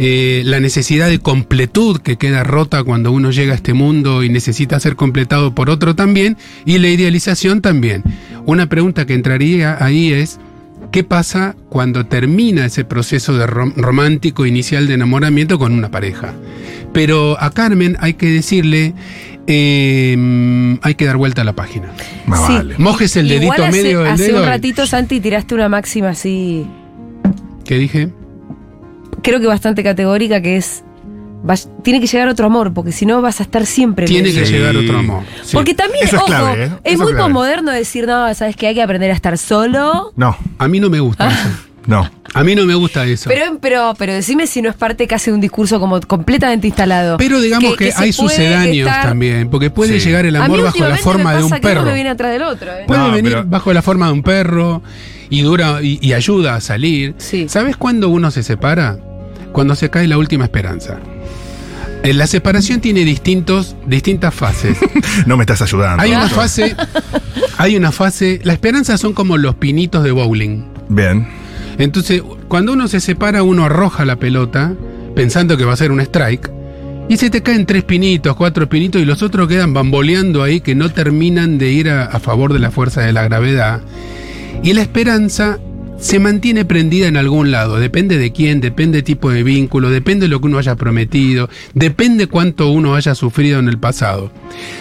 [0.02, 4.30] eh, la necesidad de completud que queda rota cuando uno llega a este mundo y
[4.30, 8.04] necesita ser completado por otro también, y la idealización también.
[8.46, 10.40] Una pregunta que entraría ahí es,
[10.92, 16.34] ¿qué pasa cuando termina ese proceso de rom- romántico inicial de enamoramiento con una pareja?
[16.94, 18.94] Pero a Carmen hay que decirle,
[19.48, 21.92] eh, hay que dar vuelta a la página.
[22.26, 22.54] Más Sí.
[22.54, 22.76] vale.
[22.78, 24.38] Mojes el Igual dedito hace, medio del hace dedo.
[24.38, 26.66] un y- ratito, Santi, tiraste una máxima así,
[27.66, 28.10] ¿Qué dije?
[29.22, 30.84] creo que bastante categórica, que es,
[31.84, 34.54] tiene que llegar otro amor, porque si no vas a estar siempre Tiene que Sí.
[34.54, 35.24] llegar otro amor.
[35.44, 35.56] Sí.
[35.56, 36.72] Porque también, Eso es ojo, clave, ¿eh?
[36.84, 40.12] es Eso muy posmoderno decir, no, sabes que hay que aprender a estar solo.
[40.16, 41.32] No, A mí no me gusta Ah.
[41.32, 41.50] eso.
[41.88, 42.10] no.
[42.36, 43.28] A mí no me gusta eso.
[43.28, 47.18] Pero, pero, pero decime si no es parte casi de un discurso como completamente instalado.
[47.18, 50.06] Pero digamos que, hay sucedáneos estar- también, porque puede Sí.
[50.08, 51.82] llegar el amor bajo la forma me de un que perro.
[51.82, 52.72] uno viene atrás del otro.
[52.72, 52.84] ¿eh?
[52.86, 54.84] Puede No, venir pero- bajo la forma de un perro
[55.32, 57.16] y dura y, y ayuda a salir.
[57.18, 57.48] Sí.
[57.50, 59.00] ¿Sabes cuándo uno se separa?
[59.52, 61.00] Cuando se cae la última esperanza.
[62.04, 64.78] Eh, La separación tiene distintos, distintas fases.
[65.26, 66.02] No me estás ayudando.
[66.02, 66.76] Hay una fase,
[67.58, 68.40] hay una fase.
[68.44, 70.64] La esperanza son como los pinitos de bowling.
[70.88, 71.28] Bien.
[71.78, 74.74] Entonces, cuando uno se separa, uno arroja la pelota
[75.16, 76.50] pensando que va a ser un strike.
[77.10, 80.76] Y se te caen tres pinitos, cuatro pinitos y los otros quedan bamboleando ahí que
[80.76, 83.82] no terminan de ir a, a favor de la fuerza de la gravedad.
[84.64, 85.58] Y la esperanza
[86.00, 87.80] se mantiene prendida en algún lado.
[87.80, 92.28] Depende de quién, depende tipo de vínculo, depende de lo que uno haya prometido, depende
[92.28, 94.32] cuánto uno haya sufrido en el pasado.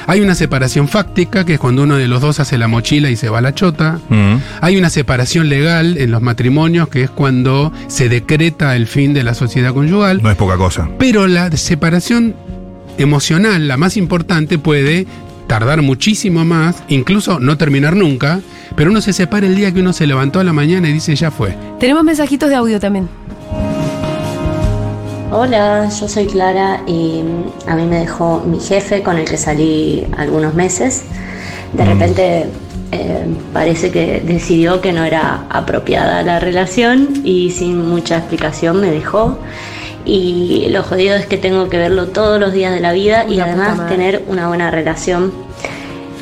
[0.06, 3.16] Hay una separación fáctica, que es cuando uno de los dos hace la mochila y
[3.16, 4.00] se va a la chota.
[4.08, 4.36] Mm.
[4.60, 9.24] Hay una separación legal en los matrimonios, que es cuando se decreta el fin de
[9.24, 10.22] la sociedad conyugal.
[10.22, 10.88] No es poca cosa.
[10.98, 12.34] Pero la separación
[12.98, 15.06] emocional, la más importante, puede
[15.48, 18.40] tardar muchísimo más, incluso no terminar nunca,
[18.76, 21.16] pero uno se separa el día que uno se levantó a la mañana y dice
[21.16, 21.56] ya fue.
[21.80, 23.08] Tenemos mensajitos de audio también.
[25.32, 29.36] Hola, yo soy Clara y mm, a mí me dejó mi jefe con el que
[29.36, 31.02] salí algunos meses.
[31.72, 32.46] De repente
[32.92, 38.90] eh, parece que decidió que no era apropiada la relación y sin mucha explicación me
[38.90, 39.38] dejó.
[40.08, 43.40] Y lo jodido es que tengo que verlo todos los días de la vida y
[43.40, 45.32] además tener una buena relación.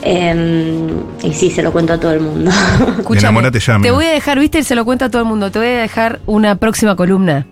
[0.03, 0.88] Em,
[1.22, 2.51] y sí, se lo cuento a todo el mundo.
[2.99, 5.53] Escúchame, Enamórate ya, Te voy a dejar, viste, se lo cuento a todo el mundo.
[5.53, 7.46] Te voy a dejar una próxima columna.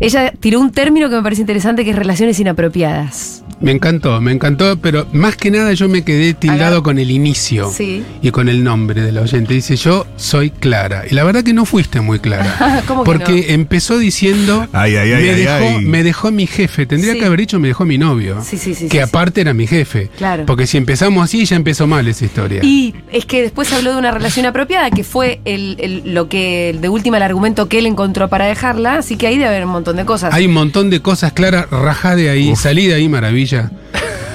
[0.00, 3.42] Ella tiró un término que me parece interesante que es relaciones inapropiadas.
[3.60, 7.68] Me encantó, me encantó, pero más que nada yo me quedé tildado con el inicio
[7.72, 8.04] Sí.
[8.22, 9.52] y con el nombre de la oyente.
[9.52, 11.02] Dice, yo soy Clara.
[11.10, 12.82] Y la verdad que no fuiste muy clara.
[12.86, 15.84] ¿Cómo que porque empezó diciendo, Ay, ay, ay, me, ay, dejó, ay.
[15.86, 16.86] me dejó mi jefe.
[16.86, 17.18] Tendría Sí.
[17.18, 18.42] que haber dicho, me dejó mi novio.
[18.44, 20.08] Sí, sí, sí, Que sí, aparte era mi jefe.
[20.16, 20.46] Claro.
[20.46, 22.60] Porque si empezamos así, ya empezó mal esa historia.
[22.62, 26.78] Y es que después habló de una relación apropiada, que fue el, el- lo que,
[26.80, 28.98] de última, el argumento que él encontró para dejarla.
[28.98, 30.32] Así que ahí debe haber un montón de cosas.
[30.34, 33.70] Hay un montón de cosas claras, rajá de ahí, salí de ahí, maravilla.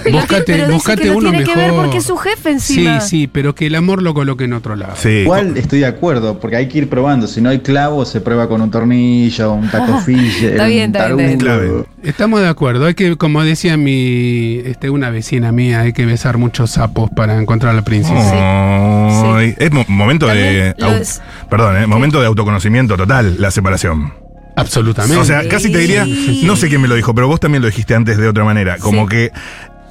[0.03, 1.53] Pero Buscate, pero dice buscate que uno tiene mejor.
[1.55, 2.99] que ver porque es su jefe encima.
[2.99, 4.95] Sí, sí, pero que el amor lo coloque en otro lado.
[4.97, 5.07] Sí.
[5.07, 7.25] Igual estoy de acuerdo, porque hay que ir probando.
[7.25, 10.95] Si no hay clavo, se prueba con un tornillo, un taco fish, Está bien, un
[10.97, 11.73] está bien, está tarugo.
[11.73, 11.85] bien.
[12.03, 16.37] Estamos de acuerdo, hay que, como decía mi, este, una vecina mía, hay que besar
[16.37, 19.37] muchos sapos para encontrar a la princesa.
[19.37, 20.33] Ay, Es mo- momento de.
[20.33, 24.11] También lo au- es- Perdón, eh, momento de autoconocimiento total, la separación.
[24.55, 25.17] Absolutamente.
[25.21, 26.05] O sea, casi te diría,
[26.43, 28.77] no sé quién me lo dijo, pero vos también lo dijiste antes de otra manera.
[28.77, 29.09] Como Sí.
[29.09, 29.31] que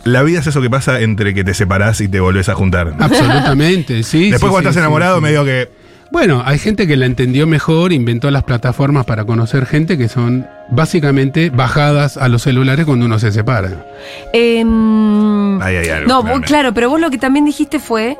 [0.04, 2.92] la vida es eso que pasa entre que te separás y te volvés a juntar.
[2.98, 4.30] Absolutamente, sí.
[4.30, 5.22] Después sí, cuando sí, estás enamorado, sí.
[5.22, 5.68] medio que.
[6.10, 10.46] Bueno, hay gente que la entendió mejor, inventó las plataformas para conocer gente que son
[10.70, 13.86] básicamente bajadas a los celulares cuando uno se separa.
[14.34, 18.18] Em, Ay, ay, ay, no, claro, pero vos lo que también dijiste fue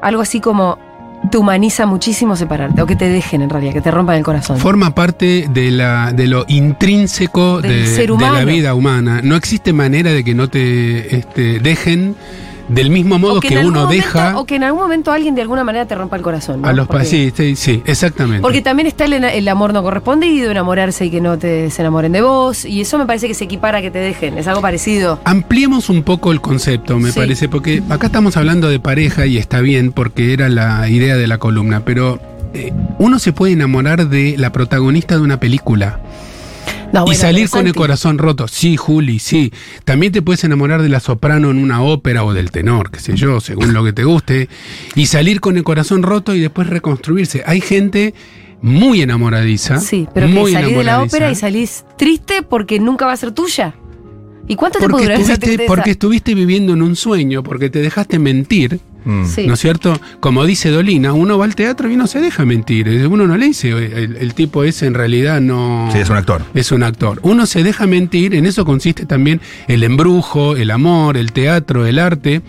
[0.00, 0.78] algo así como
[1.30, 4.58] te humaniza muchísimo separarte, o que te dejen en realidad, que te rompan el corazón.
[4.58, 9.20] Forma parte de, la, de lo intrínseco de, ser de la vida humana.
[9.22, 12.16] No existe manera de que no te este, dejen
[12.68, 15.64] del mismo modo que, uno momento- deja O que en algún momento alguien de alguna
[15.64, 16.62] manera te rompa el corazón.
[16.62, 16.68] ¿no?
[16.68, 17.04] a los Porque-.
[17.06, 18.40] Sí, sí, exactamente.
[18.40, 22.12] Porque también está el, el amor no correspondido, enamorarse y que no te se enamoren
[22.12, 22.64] de vos.
[22.64, 24.38] Y eso me parece que se equipara a que te dejen.
[24.38, 25.20] Es algo parecido.
[25.24, 27.18] Ampliemos un poco el concepto, me Sí.
[27.18, 31.26] parece, porque acá estamos hablando de pareja y está bien porque era la idea de
[31.26, 32.18] la columna, pero
[32.54, 35.98] eh, uno se puede enamorar de la protagonista de una película
[36.94, 38.46] No, y salir con el corazón roto.
[38.48, 39.52] Sí, Juli, sí.
[39.84, 43.16] También te puedes enamorar de la soprano en una ópera o del tenor, qué sé
[43.16, 44.48] yo, según lo que te guste,
[44.94, 47.42] y salir con el corazón roto y después reconstruirse.
[47.46, 48.14] Hay gente
[48.62, 49.78] muy enamoradiza.
[49.80, 53.16] Sí, pero que muy salís de la ópera y salís triste porque nunca va a
[53.16, 53.74] ser tuya.
[54.46, 55.66] ¿Y cuánto esa estuviste, tristeza?
[55.66, 59.24] porque estuviste viviendo en un sueño, porque te dejaste mentir, Mm.
[59.26, 59.46] Sí.
[59.46, 59.98] ¿no es cierto?
[60.20, 62.88] Como dice Dolina, uno va al teatro y no se deja mentir.
[63.10, 65.88] Uno no le dice, el, el tipo ese en realidad no...
[65.92, 66.42] Sí, es un actor.
[66.54, 67.20] Es un actor.
[67.22, 71.98] Uno se deja mentir, en eso consiste también el embrujo, el amor, el teatro, el
[71.98, 72.42] arte.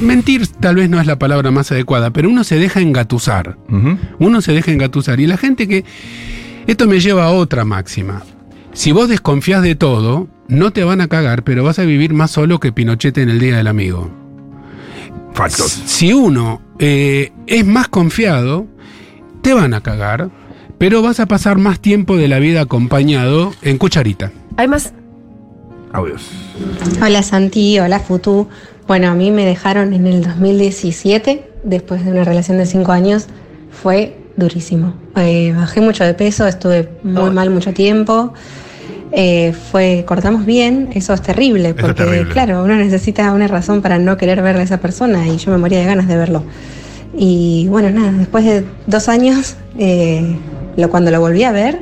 [0.00, 3.56] Mentir tal vez no es la palabra más adecuada, pero uno se deja engatusar.
[4.18, 5.20] Uno se deja engatusar.
[5.20, 5.84] Y la gente que...
[6.66, 8.22] Esto me lleva a otra máxima.
[8.72, 12.30] Si vos desconfías de todo, no te van a cagar, pero vas a vivir más
[12.30, 14.19] solo que Pinochet en el Día del Amigo.
[15.34, 15.70] Factos.
[15.86, 18.66] Si uno eh, es más confiado,
[19.42, 20.30] te van a cagar,
[20.78, 24.32] pero vas a pasar más tiempo de la vida acompañado en cucharita.
[24.56, 24.92] Hay más.
[25.92, 26.22] Audios.
[27.02, 28.48] Hola Santi, hola Futu.
[28.86, 33.26] Bueno, a mí me dejaron en el 2017, después de una relación de 5 años.
[33.70, 34.94] Fue durísimo.
[35.16, 38.32] Eh, bajé mucho de peso, estuve muy mal mucho tiempo.
[39.12, 42.32] Eh, fue, cortamos bien, eso es terrible, es porque terrible.
[42.32, 45.58] claro, uno necesita una razón para no querer ver a esa persona y yo me
[45.58, 46.44] moría de ganas de verlo.
[47.16, 50.36] Y bueno, nada, después de dos años, eh,
[50.76, 51.80] lo, cuando lo volví a ver,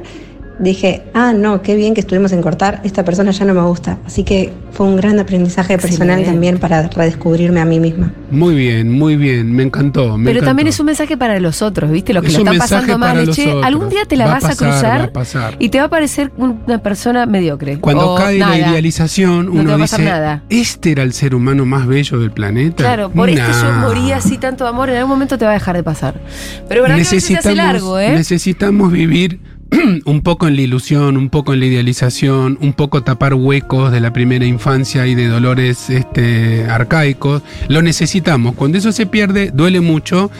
[0.59, 3.99] dije, ah, no, qué bien que estuvimos en cortar, esta persona ya no me gusta.
[4.07, 6.31] Así que fue un gran aprendizaje personal Excelente.
[6.31, 8.13] también para redescubrirme a mí misma.
[8.31, 10.19] Muy bien, muy bien, me encantó.
[10.19, 12.13] me Pero también es un mensaje para los otros, ¿viste?
[12.13, 13.31] Los que Es lo un están pasando mal.
[13.31, 13.65] che, otros.
[13.65, 15.57] algún día te la Va vas a, pasar, cruzar va a pasar.
[15.59, 17.79] y te va a parecer una persona mediocre.
[17.81, 18.59] Cuando o cae nada.
[18.59, 20.43] la idealización, No uno dice, nada.
[20.51, 22.83] este era el ser humano más bello del planeta.
[22.85, 23.81] Claro, por esto yo Nah.
[23.81, 26.21] moría así tanto de amor, en algún momento te va a dejar de pasar.
[26.69, 28.13] Pero que se hace largo, ¿eh?
[28.13, 29.41] necesitamos vivir
[30.05, 34.01] un poco en la ilusión, un poco en la idealización, un poco tapar huecos de
[34.01, 37.43] la primera infancia y de dolores este, arcaicos.
[37.69, 38.55] Lo necesitamos.
[38.55, 40.31] Cuando eso se pierde, duele mucho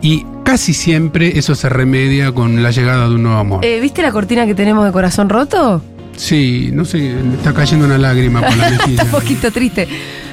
[0.00, 3.64] y casi siempre eso se remedia con la llegada de un nuevo amor.
[3.64, 5.82] Eh, ¿Viste la cortina que tenemos de corazón roto?
[6.16, 9.02] Sí, no sé, me está cayendo una lágrima por la mejilla.
[9.02, 9.88] Está un poquito triste.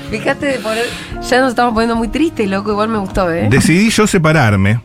[0.09, 0.85] Fíjate de poner.
[1.29, 2.71] Ya nos estamos poniendo muy tristes, loco.
[2.71, 3.47] Igual me gustó, ¿eh?
[3.49, 4.81] Decidí yo separarme,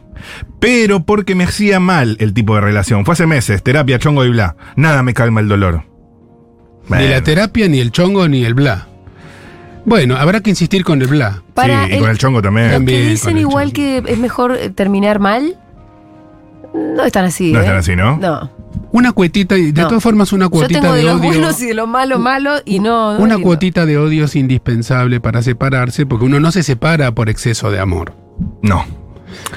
[0.60, 3.04] pero porque me hacía mal el tipo de relación.
[3.04, 4.56] Fue hace meses, terapia, chongo y bla.
[4.76, 5.82] Nada me calma el dolor.
[6.84, 8.88] Ni Bueno, la terapia, ni el chongo, ni el bla.
[9.86, 11.42] Bueno, habrá que insistir con el bla.
[11.54, 12.70] Para sí, y el- con el chongo también.
[12.70, 14.04] También que dicen igual chongo.
[14.04, 15.56] que es mejor eh, terminar mal,
[16.74, 17.52] no están así.
[17.52, 17.62] No ¿eh?
[17.62, 18.16] están así, ¿no?
[18.18, 18.50] No.
[18.92, 19.88] Una cuetita, y de No.
[19.88, 21.28] todas formas, una Yo cuotita tengo de, de los odio.
[21.28, 23.14] buenos y de lo malo, malo, y no.
[23.14, 23.46] no Una lindo.
[23.48, 27.80] cuotita de odio es indispensable para separarse, porque uno no se separa por exceso de
[27.80, 28.14] amor.
[28.62, 28.84] No.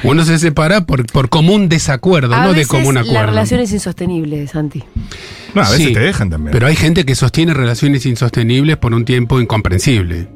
[0.04, 3.26] Uno se separa por, por común desacuerdo, A no de común la acuerdo.
[3.28, 4.84] relación es insostenible, Santi.
[5.54, 6.52] No, a veces Sí, te dejan también.
[6.52, 10.28] Pero hay gente que sostiene relaciones insostenibles por un tiempo incomprensible.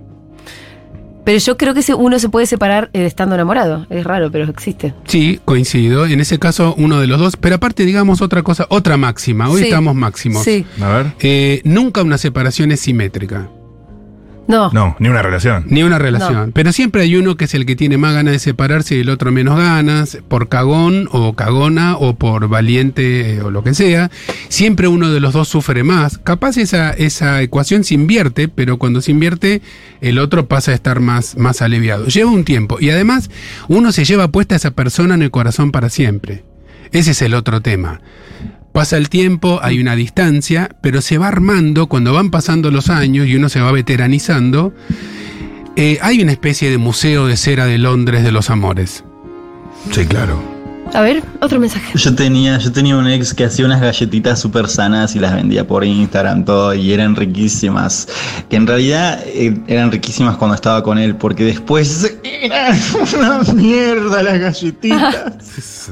[1.23, 3.85] Pero yo creo que uno se puede separar eh, estando enamorado.
[3.91, 4.95] Es raro, pero existe.
[5.05, 6.07] Sí, coincido.
[6.07, 7.37] En ese caso, uno de los dos.
[7.37, 9.47] Pero aparte, digamos otra cosa, otra máxima.
[9.47, 9.67] Hoy Sí.
[9.67, 10.43] estamos máximos.
[10.43, 10.65] Sí.
[10.81, 11.13] A ver.
[11.19, 13.47] Eh, nunca una separación es simétrica.
[14.51, 14.69] No.
[14.73, 15.63] No, ni una relación.
[15.67, 16.51] Ni una relación.
[16.51, 19.09] Pero siempre hay uno que es el que tiene más ganas de separarse y el
[19.09, 24.11] otro menos ganas, por cagón o cagona o por valiente eh, o lo que sea.
[24.49, 26.17] Siempre uno de los dos sufre más.
[26.17, 29.61] Capaz esa, esa ecuación se invierte, pero cuando se invierte,
[30.01, 32.07] el otro pasa a estar más, más aliviado.
[32.07, 32.77] Lleva un tiempo.
[32.79, 33.29] Y además,
[33.69, 36.43] uno se lleva puesta a esa persona en el corazón para siempre.
[36.91, 38.01] Ese es el otro tema.
[38.71, 43.27] Pasa el tiempo, hay una distancia, pero se va armando cuando van pasando los años
[43.27, 44.73] y uno se va veteranizando.
[45.75, 49.03] eh, hay una especie de museo de cera de Londres de los amores.
[49.91, 50.50] Sí, claro.
[50.93, 51.97] A ver, otro mensaje.
[51.97, 55.65] Yo tenía, yo tenía un ex que hacía unas galletitas súper sanas y las vendía
[55.65, 58.07] por Instagram, todo, y eran riquísimas.
[58.49, 62.77] Que en realidad eh, eran riquísimas cuando estaba con él, porque después eran
[63.17, 65.15] una mierda las galletitas.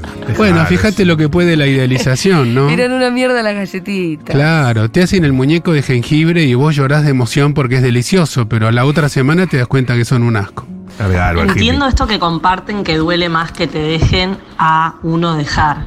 [0.36, 2.70] Bueno, fíjate lo que puede la idealización, ¿no?
[2.70, 4.34] Eran una mierda las galletitas.
[4.34, 8.48] Claro, te hacen el muñeco de jengibre y vos llorás de emoción porque es delicioso,
[8.48, 10.66] pero a la otra semana te das cuenta que son un asco.
[11.00, 15.84] Entiendo esto que comparten que duele más que te dejen a uno dejar.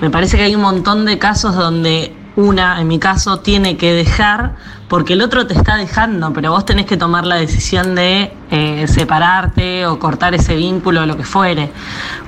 [0.00, 3.92] Me parece que hay un montón de casos donde una, en mi caso, tiene que
[3.92, 4.56] dejar
[4.92, 8.86] porque el otro te está dejando, pero vos tenés que tomar la decisión de eh,
[8.86, 11.72] separarte o cortar ese vínculo o lo que fuere.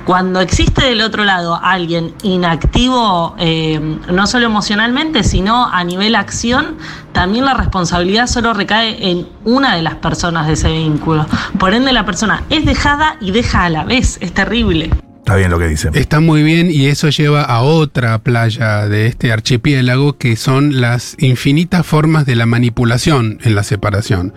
[0.03, 6.77] Cuando existe del otro lado alguien inactivo, eh, no solo emocionalmente, sino a nivel acción,
[7.11, 11.27] también la responsabilidad solo recae en una de las personas de ese vínculo.
[11.59, 14.17] Por ende, la persona es dejada y deja a la vez.
[14.21, 15.04] Es terrible.
[15.25, 15.89] Está bien lo que dice.
[15.95, 21.15] Está muy bien y eso lleva a otra playa de este archipiélago que son las
[21.17, 24.35] infinitas formas de la manipulación en la separación.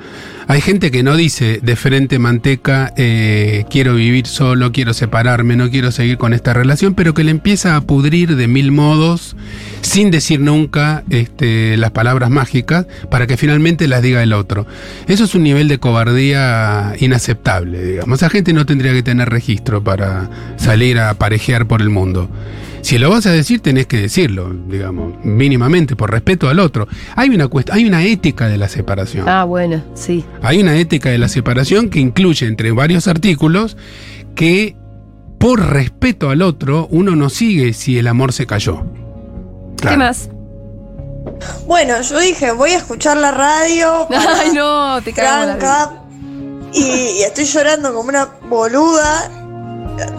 [0.50, 5.68] Hay gente que no dice de frente manteca, eh, quiero vivir solo, quiero separarme, no
[5.68, 9.36] quiero seguir con esta relación, pero que le empieza a pudrir de mil modos
[9.82, 14.66] sin decir nunca este, las palabras mágicas para que finalmente las diga el otro.
[15.06, 18.20] Eso es un nivel de cobardía inaceptable, digamos.
[18.20, 22.30] Esa gente no tendría que tener registro para salir a parejear por el mundo.
[22.82, 26.88] Si lo vas a decir, tenés que decirlo, digamos, mínimamente, por respeto al otro.
[27.16, 29.28] Hay una, hay una ética de la separación.
[29.28, 30.24] Ah, bueno, sí.
[30.42, 33.76] Hay una ética de la separación que incluye entre varios artículos
[34.34, 34.76] que
[35.38, 38.84] por respeto al otro uno no sigue si el amor se cayó.
[39.80, 40.30] ¿Qué más?
[41.66, 44.08] Bueno, yo dije, voy a escuchar la radio.
[44.10, 45.86] Ay, no, te cago en la vida.
[45.86, 46.02] Franca,
[46.72, 49.37] y, y estoy llorando como una boluda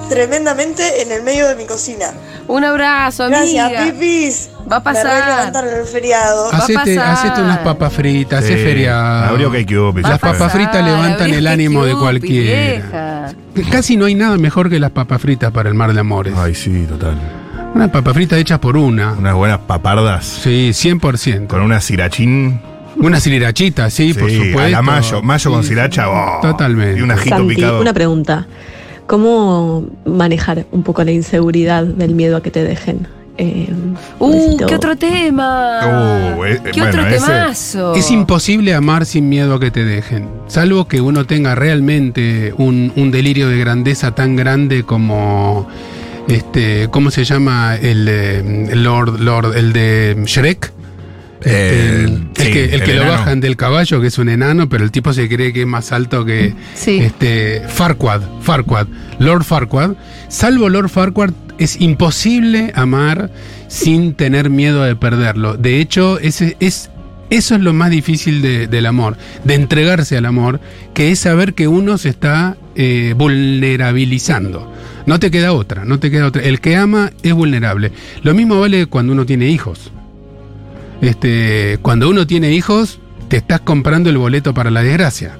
[0.09, 2.07] tremendamente en el medio de mi cocina.
[2.47, 3.69] Un abrazo, amiga.
[3.69, 4.49] Gracias, Pipis.
[4.71, 5.51] Va a pasar.
[5.63, 6.51] Me el feriado.
[6.51, 9.29] Hacete, hacete unas papas fritas, Sí, hace feriado.
[9.29, 12.71] abrió K-Cupid, Las papas fritas levantan abrió el ánimo de cualquiera.
[12.71, 13.69] vieja.
[13.71, 16.33] Casi no hay nada mejor que las papas fritas para el mar de amores.
[16.37, 17.17] Ay, sí, total.
[17.73, 19.13] Unas papas fritas hechas por una.
[19.13, 20.25] Unas buenas papardas.
[20.25, 21.47] Sí, 100%.
[21.47, 22.61] Con una sirachín.
[22.97, 24.61] Una srirachita, sí, por Sí, supuesto.
[24.61, 25.21] a la mayo.
[25.21, 26.09] Mayo con siracha.
[26.09, 26.39] oh.
[26.41, 26.99] Totalmente.
[26.99, 27.79] Y un ajito Santi, picado.
[27.81, 28.47] una pregunta.
[29.09, 33.07] ¿Cómo manejar un poco la inseguridad del miedo a que te dejen?
[33.39, 33.69] Eh,
[34.19, 36.35] Uh, necesito- qué otro tema.
[36.37, 37.95] Uh, eh, qué bueno, otro ese- temazo.
[37.95, 40.27] Es imposible amar sin miedo a que te dejen.
[40.47, 45.67] Salvo que uno tenga realmente un, un delirio de grandeza tan grande como.
[46.27, 47.77] Este, ¿Cómo se llama?
[47.77, 50.71] El, el Lord, Lord, el de Shrek.
[51.41, 53.17] Este, El- el, sí, que, el el que lo enano.
[53.19, 55.91] bajan del caballo, que es un enano, pero el tipo se cree que es más
[55.91, 56.99] alto que Sí.
[56.99, 58.87] este Farquad, Farquad,
[59.19, 59.91] Lord Farquad.
[60.27, 63.31] Salvo Lord Farquad, es imposible amar
[63.69, 65.55] sin tener miedo de perderlo.
[65.55, 66.89] De hecho, ese es
[67.29, 70.59] eso es lo más difícil de- del amor, de entregarse al amor,
[70.95, 74.73] que es saber que uno se está eh, vulnerabilizando.
[75.05, 76.41] No te queda otra, no te queda otra.
[76.43, 77.91] El que ama es vulnerable.
[78.23, 79.91] Lo mismo vale cuando uno tiene hijos.
[81.01, 85.37] Este, cuando uno tiene hijos, te estás comprando el boleto para la desgracia.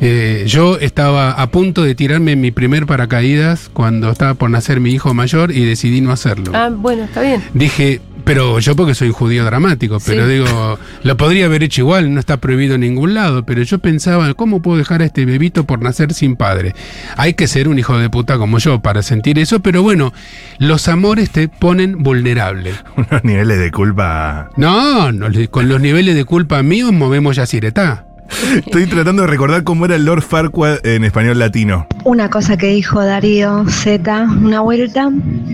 [0.00, 4.80] Eh, yo estaba a punto de tirarme en mi primer paracaídas cuando estaba por nacer
[4.80, 6.52] mi hijo mayor y decidí no hacerlo.
[6.54, 7.42] Ah, bueno, está bien.
[7.52, 8.00] Dije,
[8.34, 10.32] pero yo porque soy judío dramático, pero Sí.
[10.34, 14.32] digo, lo podría haber hecho igual, no está prohibido en ningún lado, pero yo pensaba,
[14.34, 16.74] ¿cómo puedo dejar a este bebito por nacer sin padre?
[17.16, 20.12] Hay que ser un hijo de puta como yo para sentir eso, pero bueno,
[20.58, 22.72] los amores te ponen vulnerable.
[22.96, 24.50] Unos niveles de culpa.
[24.56, 28.06] No, no, con los niveles de culpa míos movemos ya Ciretá.
[28.56, 31.86] Estoy tratando de recordar cómo era el Lord Farquaad en español latino.
[32.04, 35.10] Una cosa que dijo Darío Z una vuelta,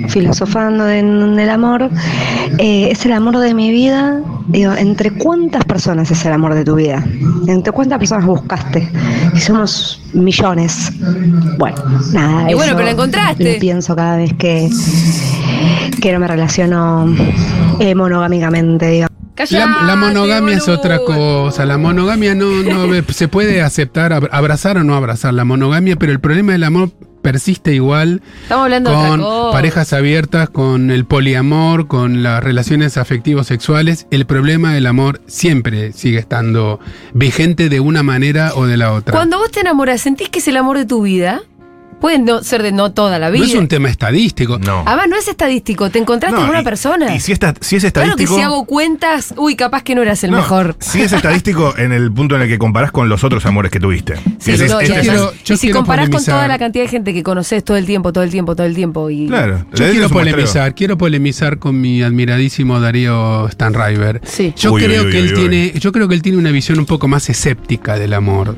[0.09, 1.91] filosofando en el amor,
[2.59, 4.21] eh, es el amor de mi vida.
[4.49, 7.05] Digo, ¿entre cuántas personas es el amor de tu vida?
[7.49, 8.89] ¿Entre cuántas personas buscaste?
[9.35, 10.93] Y somos millones.
[11.59, 11.77] Bueno,
[12.13, 12.51] nada.
[12.51, 13.55] Y bueno, eso pero la encontraste.
[13.55, 14.71] Lo pienso cada vez que,
[16.01, 17.13] que no me relaciono
[17.81, 19.16] eh, monogámicamente, digamos.
[19.51, 21.65] La, la monogamia es otra cosa.
[21.67, 26.13] La monogamia no, no se puede aceptar, ab- abrazar o no abrazar la monogamia, pero
[26.13, 26.91] el problema del amor
[27.23, 29.53] persiste igual Estamos hablando de con cosa.
[29.53, 34.07] parejas abiertas, con el poliamor, con las relaciones afectivos sexuales.
[34.13, 36.79] El problema del amor siempre sigue estando
[37.15, 39.13] vigente de una manera o de la otra.
[39.13, 41.43] Cuando vos te enamoras, ¿sentís que es el amor de tu vida?
[42.01, 43.47] Puede no ser de no toda la no vida.
[43.47, 44.59] es un tema estadístico.
[44.59, 44.83] No.
[44.87, 47.15] Además, no es estadístico, te encontraste No, con una y- persona.
[47.15, 48.37] Y si, esta- si es claro que estadístico.
[48.37, 50.77] si hago cuentas, uy, capaz que no eras el No, mejor.
[50.79, 53.81] Si es estadístico en el punto en el que comparás con los otros amores que
[53.81, 54.17] tuviste.
[54.39, 56.59] Sí, Decís, no, y este además- es- quiero- yo y si comparás con toda la
[56.59, 59.11] cantidad de gente que conoces todo el tiempo, todo el tiempo, todo el tiempo.
[59.11, 59.27] Y...
[59.29, 59.65] Claro.
[59.75, 64.21] Yo quiero polemizar, quiero polemizar con mi admiradísimo Darío Stanriver.
[64.25, 64.53] Sí.
[64.57, 65.41] Yo Uy, creo uy, que uy, él uy.
[65.41, 68.55] tiene, yo creo que él tiene una visión un poco más escéptica del amor.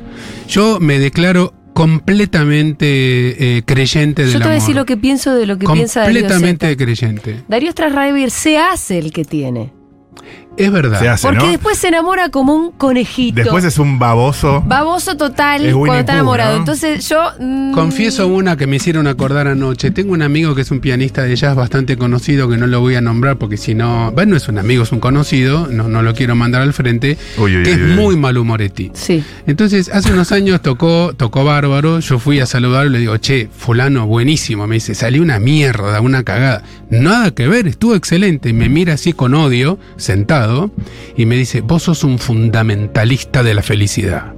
[0.48, 5.32] Yo me declaro completamente eh, creyente del Yo te voy a decir lo que pienso
[5.32, 7.44] de lo que piensa Darío completamente creyente.
[7.46, 9.77] Darío Strasriver se hace el que tiene.
[10.58, 10.98] Es verdad.
[11.00, 11.50] Se hace, Porque ¿no?
[11.50, 13.36] después se enamora como un conejito.
[13.42, 14.62] Después es un baboso.
[14.66, 16.52] Baboso total Es cuando está enamorado.
[16.52, 16.58] ¿no?
[16.58, 17.30] Entonces yo.
[17.38, 19.90] mm, Confieso una que me hicieron acordar anoche.
[19.90, 22.96] Tengo un amigo que es un pianista de jazz bastante conocido, que no lo voy
[22.96, 24.10] a nombrar porque si no.
[24.12, 27.16] Bueno, no es un amigo, es un conocido, no, no lo quiero mandar al frente,
[27.38, 27.94] Uy, uy, que uy, es uy.
[27.94, 28.90] muy malhumoretti.
[28.94, 29.22] Sí.
[29.46, 33.48] Entonces, hace unos años tocó, tocó bárbaro, yo fui a saludarlo y le digo, che,
[33.56, 34.66] fulano, buenísimo.
[34.66, 36.62] Me dice, salió una mierda, una cagada.
[36.90, 38.52] Nada que ver, estuvo excelente.
[38.52, 40.47] Me mira así con odio, sentado,
[41.16, 44.34] y me dice, vos sos un fundamentalista de la felicidad.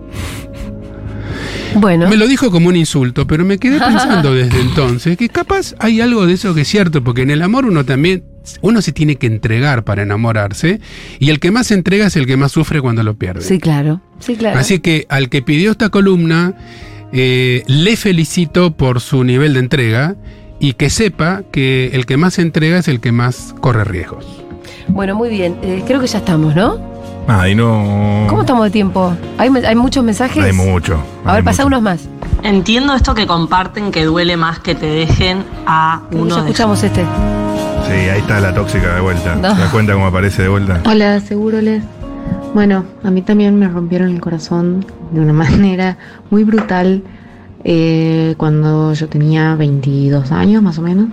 [1.74, 2.08] Bueno.
[2.08, 6.00] Me lo dijo como un insulto, pero me quedé pensando desde entonces que capaz hay
[6.00, 8.24] algo de eso que es cierto, porque en el amor uno también,
[8.60, 10.80] uno se tiene que entregar para enamorarse,
[11.18, 13.42] y el que más se entrega es el que más sufre cuando lo pierde.
[13.42, 14.00] Sí, claro.
[14.18, 14.58] Sí, claro.
[14.58, 16.54] Así que al que pidió esta columna,
[17.12, 20.16] eh, le felicito por su nivel de entrega
[20.60, 24.39] y que sepa que el que más se entrega es el que más corre riesgos.
[24.92, 25.56] Bueno, muy bien.
[25.62, 26.78] Eh, creo que ya estamos, ¿no?
[27.26, 28.26] Ay, no.
[28.28, 29.12] ¿Cómo estamos de tiempo?
[29.38, 30.42] ¿Hay, muchos mensajes?
[30.42, 31.00] Hay mucho.
[31.24, 32.08] A ver, pasá unos más.
[32.42, 36.82] Entiendo esto que comparten que duele más que te dejen a Creo uno ya escuchamos
[36.82, 37.02] este.
[37.86, 39.36] Sí, ahí está la tóxica de vuelta.
[39.36, 39.54] No.
[39.54, 40.80] ¿Te das cuenta cómo aparece de vuelta?
[40.84, 41.82] Hola, seguro les.
[42.54, 45.98] Bueno, a mí también me rompieron el corazón de una manera
[46.30, 47.02] muy brutal
[47.62, 51.08] eh, cuando yo tenía 22 años más o menos.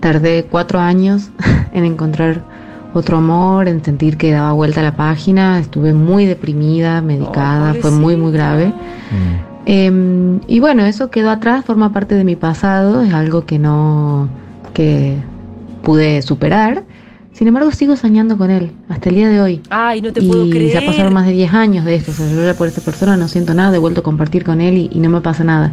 [0.00, 1.30] Tardé cuatro años
[1.72, 2.53] en encontrar
[2.94, 5.58] otro amor, en sentir que daba vuelta a la página.
[5.58, 8.72] Estuve muy deprimida, medicada, fue muy, muy grave.
[9.66, 14.28] Em, y bueno, eso quedó atrás, forma parte de mi pasado, es algo que no
[14.74, 15.16] que
[15.82, 16.84] pude superar.
[17.32, 19.60] Sin embargo, sigo soñando con él hasta el día de hoy.
[19.68, 20.72] Ay, no te y puedo creer.
[20.72, 22.12] ya pasaron más de 10 años de esto.
[22.12, 24.60] O sea, yo ya por esta persona no siento nada, he vuelto a compartir con
[24.60, 25.72] él y, y no me pasa nada.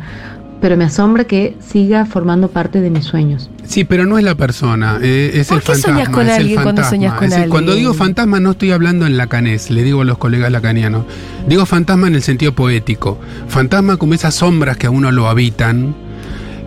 [0.61, 3.49] Pero me asombra que siga formando parte de mis sueños.
[3.65, 5.93] Sí, pero no es la persona, eh, es ¿Por el qué fantasma.
[5.93, 6.89] soñás con es el alguien cuando fantasma.
[6.89, 10.05] soñás con Es decir, Cuando digo fantasma no estoy hablando en lacanés, le digo a
[10.05, 11.05] los colegas lacanianos.
[11.47, 13.19] Digo fantasma en el sentido poético.
[13.47, 15.95] Fantasma como esas sombras que a uno lo habitan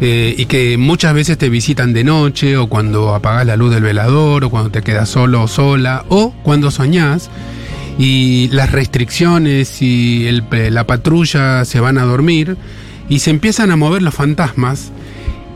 [0.01, 3.85] eh, y que muchas veces te visitan de noche o cuando apagas la luz del
[3.85, 7.31] velador o cuando te quedas solo o sola o cuando soñás
[7.97, 10.43] y las restricciones y el-
[10.73, 12.57] la patrulla se van a dormir
[13.09, 14.93] y se empiezan a mover los fantasmas.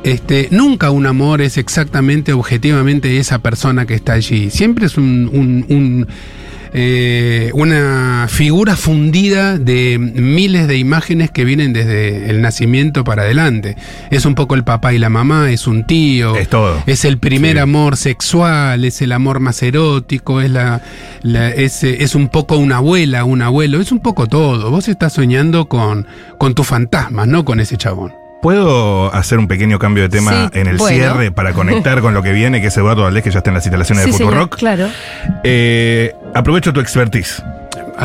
[0.05, 4.51] Este, nunca un amor es exactamente, objetivamente esa persona que está allí.
[4.51, 6.07] Siempre es un, un- un,
[6.73, 13.77] eh, una figura fundida de miles de imágenes que vienen desde el nacimiento para adelante.
[14.11, 16.37] Es un poco el papá y la mamá, es un tío.
[16.37, 16.83] Es todo.
[16.87, 20.83] Es el primer amor sexual, es el amor más erótico, es, la,
[21.23, 24.71] la- es, eh, es un poco una abuela, un abuelo, es un poco todo.
[24.71, 26.07] Vos estás soñando con,
[26.39, 28.13] con tus fantasmas, no con ese chabón.
[28.41, 30.97] ¿Puedo hacer un pequeño cambio de tema Sí, en el bueno.
[30.97, 33.55] cierre para conectar con lo que viene, que es Eduardo Valdés, que ya está en
[33.55, 34.57] las instalaciones Sí, de señor, Futurock?
[34.57, 34.89] claro.
[35.43, 37.43] Eh, aprovecho tu expertise.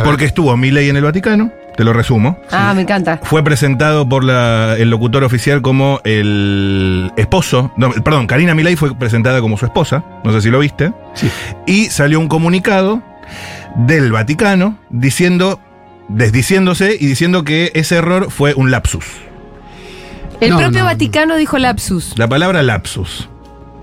[0.04, 2.40] Porque estuvo Milei en el Vaticano, te lo resumo.
[2.52, 3.20] Ah, me encanta.
[3.24, 7.72] Fue presentado por la- el locutor oficial como el esposo.
[7.78, 10.04] No, perdón, Karina Milei fue presentada como su esposa.
[10.24, 10.92] No sé si lo viste.
[11.68, 13.04] Y salió un comunicado
[13.76, 15.60] del Vaticano diciendo,
[16.10, 19.06] desdiciéndose y diciendo que ese error fue un lapsus.
[20.42, 22.18] El No, propio no, Vaticano dijo lapsus.
[22.18, 23.30] La palabra lapsus.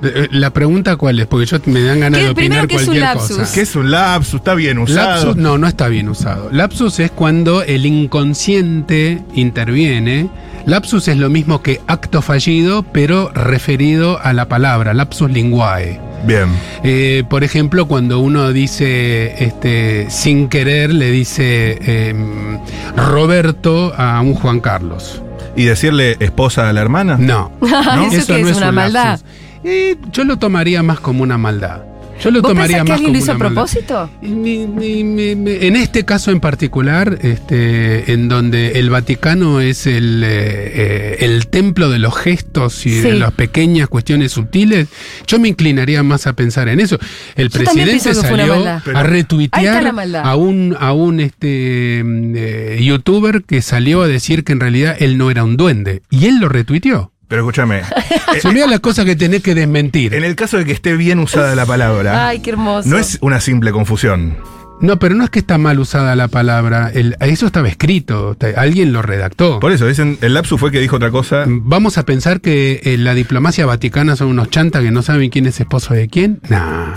[0.02, 2.68] Eh, La pregunta cuál es, porque yo me dan ganas ¿Qué- de opinar es un
[2.84, 3.36] cualquier lapsus?
[3.38, 3.52] cosa.
[3.54, 4.34] ¿Qué es un lapsus?
[4.34, 5.10] Está bien usado.
[5.26, 6.48] Lapsus no, no está bien usado.
[6.52, 10.28] Lapsus es cuando el inconsciente interviene.
[10.66, 16.00] Lapsus es lo mismo que acto fallido, pero referido a la palabra, lapsus linguae.
[16.26, 16.48] Bien.
[16.84, 21.78] Eh, por ejemplo, cuando uno dice, este, sin querer, le dice
[22.10, 22.58] em,
[22.94, 25.22] Roberto a un Juan Carlos.
[25.56, 27.16] ¿Y decirle esposa a la hermana?
[27.18, 27.50] No.
[28.12, 29.04] ¿Eso qué es, una un maldad?
[29.20, 29.26] lapsus.
[29.64, 31.82] Eh, yo lo tomaría más como una maldad.
[32.22, 34.10] Yo lo ¿Vos tomaría pensás que más alguien como lo hizo a propósito?
[34.20, 39.86] Ni- ni- ni- ni- en este caso en particular, este, en donde el Vaticano es
[39.86, 44.88] el, eh, el templo de los gestos y de las pequeñas cuestiones sutiles,
[45.26, 46.98] yo me inclinaría más a pensar en eso.
[47.36, 53.62] El Yo presidente salió a retuitear a un, a un este, mm, eh, youtuber que
[53.62, 56.02] salió a decir que en realidad él no era un duende.
[56.10, 57.09] Y él lo retuiteó.
[57.30, 57.80] Pero escúchame.
[58.42, 60.12] Se olvida las cosas que tenés que desmentir.
[60.14, 62.86] En el caso de que esté bien usada la palabra, Ay, qué hermoso.
[62.88, 64.36] no es una simple confusión.
[64.80, 66.90] No, pero no es que está mal usada la palabra.
[66.92, 68.36] el- eso estaba escrito.
[68.56, 69.60] Alguien lo redactó.
[69.60, 71.44] Por eso, dicen, el lapsus fue que dijo otra cosa.
[71.46, 75.46] Vamos a pensar que eh, la diplomacia vaticana son unos chantas que no saben quién
[75.46, 76.40] es esposo de quién.
[76.48, 76.94] Nah.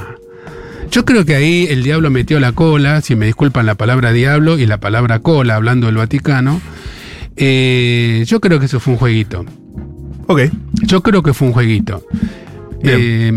[0.91, 4.57] Yo creo que ahí el diablo metió la cola, si me disculpan la palabra diablo
[4.57, 6.61] y la palabra cola hablando del Vaticano.
[7.35, 9.45] Eh, yo creo que eso fue un jueguito.
[10.27, 10.41] Ok.
[10.85, 12.03] Yo creo que fue un jueguito.
[12.83, 13.31] Eh,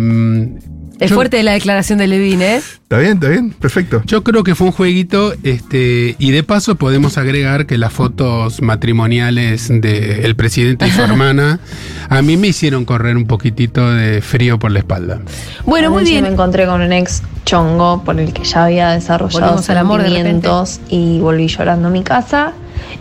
[0.98, 2.56] Es yo- fuerte la declaración de Levin, ¿eh?
[2.56, 4.02] Está bien, está bien, perfecto.
[4.06, 8.62] Yo creo que fue un jueguito, este, y de paso podemos agregar que las fotos
[8.62, 11.60] matrimoniales del presidente y su hermana
[12.08, 15.20] a mí me hicieron correr un poquitito de frío por la espalda.
[15.66, 16.22] Bueno, muy bien.
[16.24, 20.80] me encontré con un ex chongo por el que ya había desarrollado amor de sentimientos
[20.88, 22.52] y volví llorando a mi casa.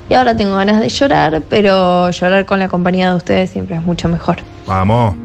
[0.09, 3.81] Y ahora tengo ganas de llorar, pero llorar con la compañía de ustedes siempre es
[3.81, 4.37] mucho mejor.
[4.67, 5.15] Vamos.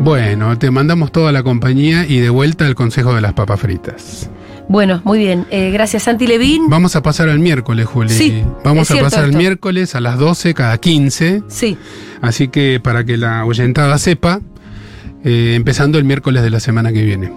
[0.00, 4.28] Bueno, te mandamos toda la compañía y de vuelta al consejo de las papas fritas.
[4.68, 5.46] Bueno, muy bien.
[5.50, 6.68] Eh, gracias, Santi Levín.
[6.68, 8.08] Vamos a pasar al miércoles, Juli.
[8.10, 11.42] Sí, Vamos es a pasar el miércoles a las 12 cada 15.
[11.48, 11.76] Sí.
[12.22, 14.40] Así que para que la oyentada sepa,
[15.22, 17.30] eh, empezando el miércoles de la semana que viene.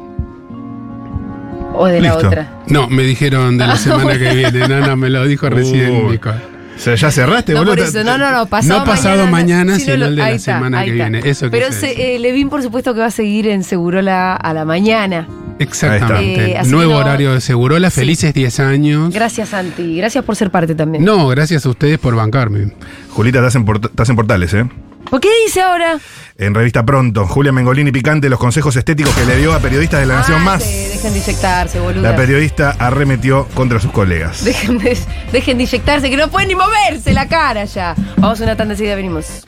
[1.76, 2.62] O de la otra.
[2.68, 4.68] No, me dijeron de la semana que viene.
[4.68, 6.12] No, no, me lo dijo recién Uy.
[6.14, 6.32] Nico.
[6.78, 7.76] O sea, ya cerraste, No, boludo.
[7.76, 10.54] por eso, no, no, no, pasado No pasado mañana, sino lo- el de la está,
[10.54, 11.10] semana que está.
[11.10, 11.30] viene.
[11.30, 14.64] Eso Pero se, eh, Levín, por supuesto, que va a seguir en Segurola a la
[14.64, 15.28] mañana.
[15.60, 16.52] Exactamente.
[16.52, 19.12] Eh, Nuevo no- horario de Segurola, felices 10 años.
[19.14, 19.98] Gracias, Santi.
[19.98, 21.04] Gracias por ser parte también.
[21.04, 22.72] No, gracias a ustedes por bancarme.
[23.10, 24.66] Julita, estás en, port- estás en Portales, ¿eh?
[25.10, 25.98] ¿Por qué dice ahora?
[26.38, 30.06] En revista Pronto, Julia Mengolini Picante, los consejos estéticos que le dio a periodistas de
[30.06, 30.64] la Nación Ah, Más.
[30.64, 32.04] sí, dejen de inyectarse, boludo.
[32.04, 34.44] La periodista arremetió contra sus colegas.
[34.46, 34.96] Dejen de,
[35.32, 37.96] dejen de inyectarse, que no pueden ni moverse la cara ya.
[38.18, 39.42] Vamos a una tanda enseguida, venimos.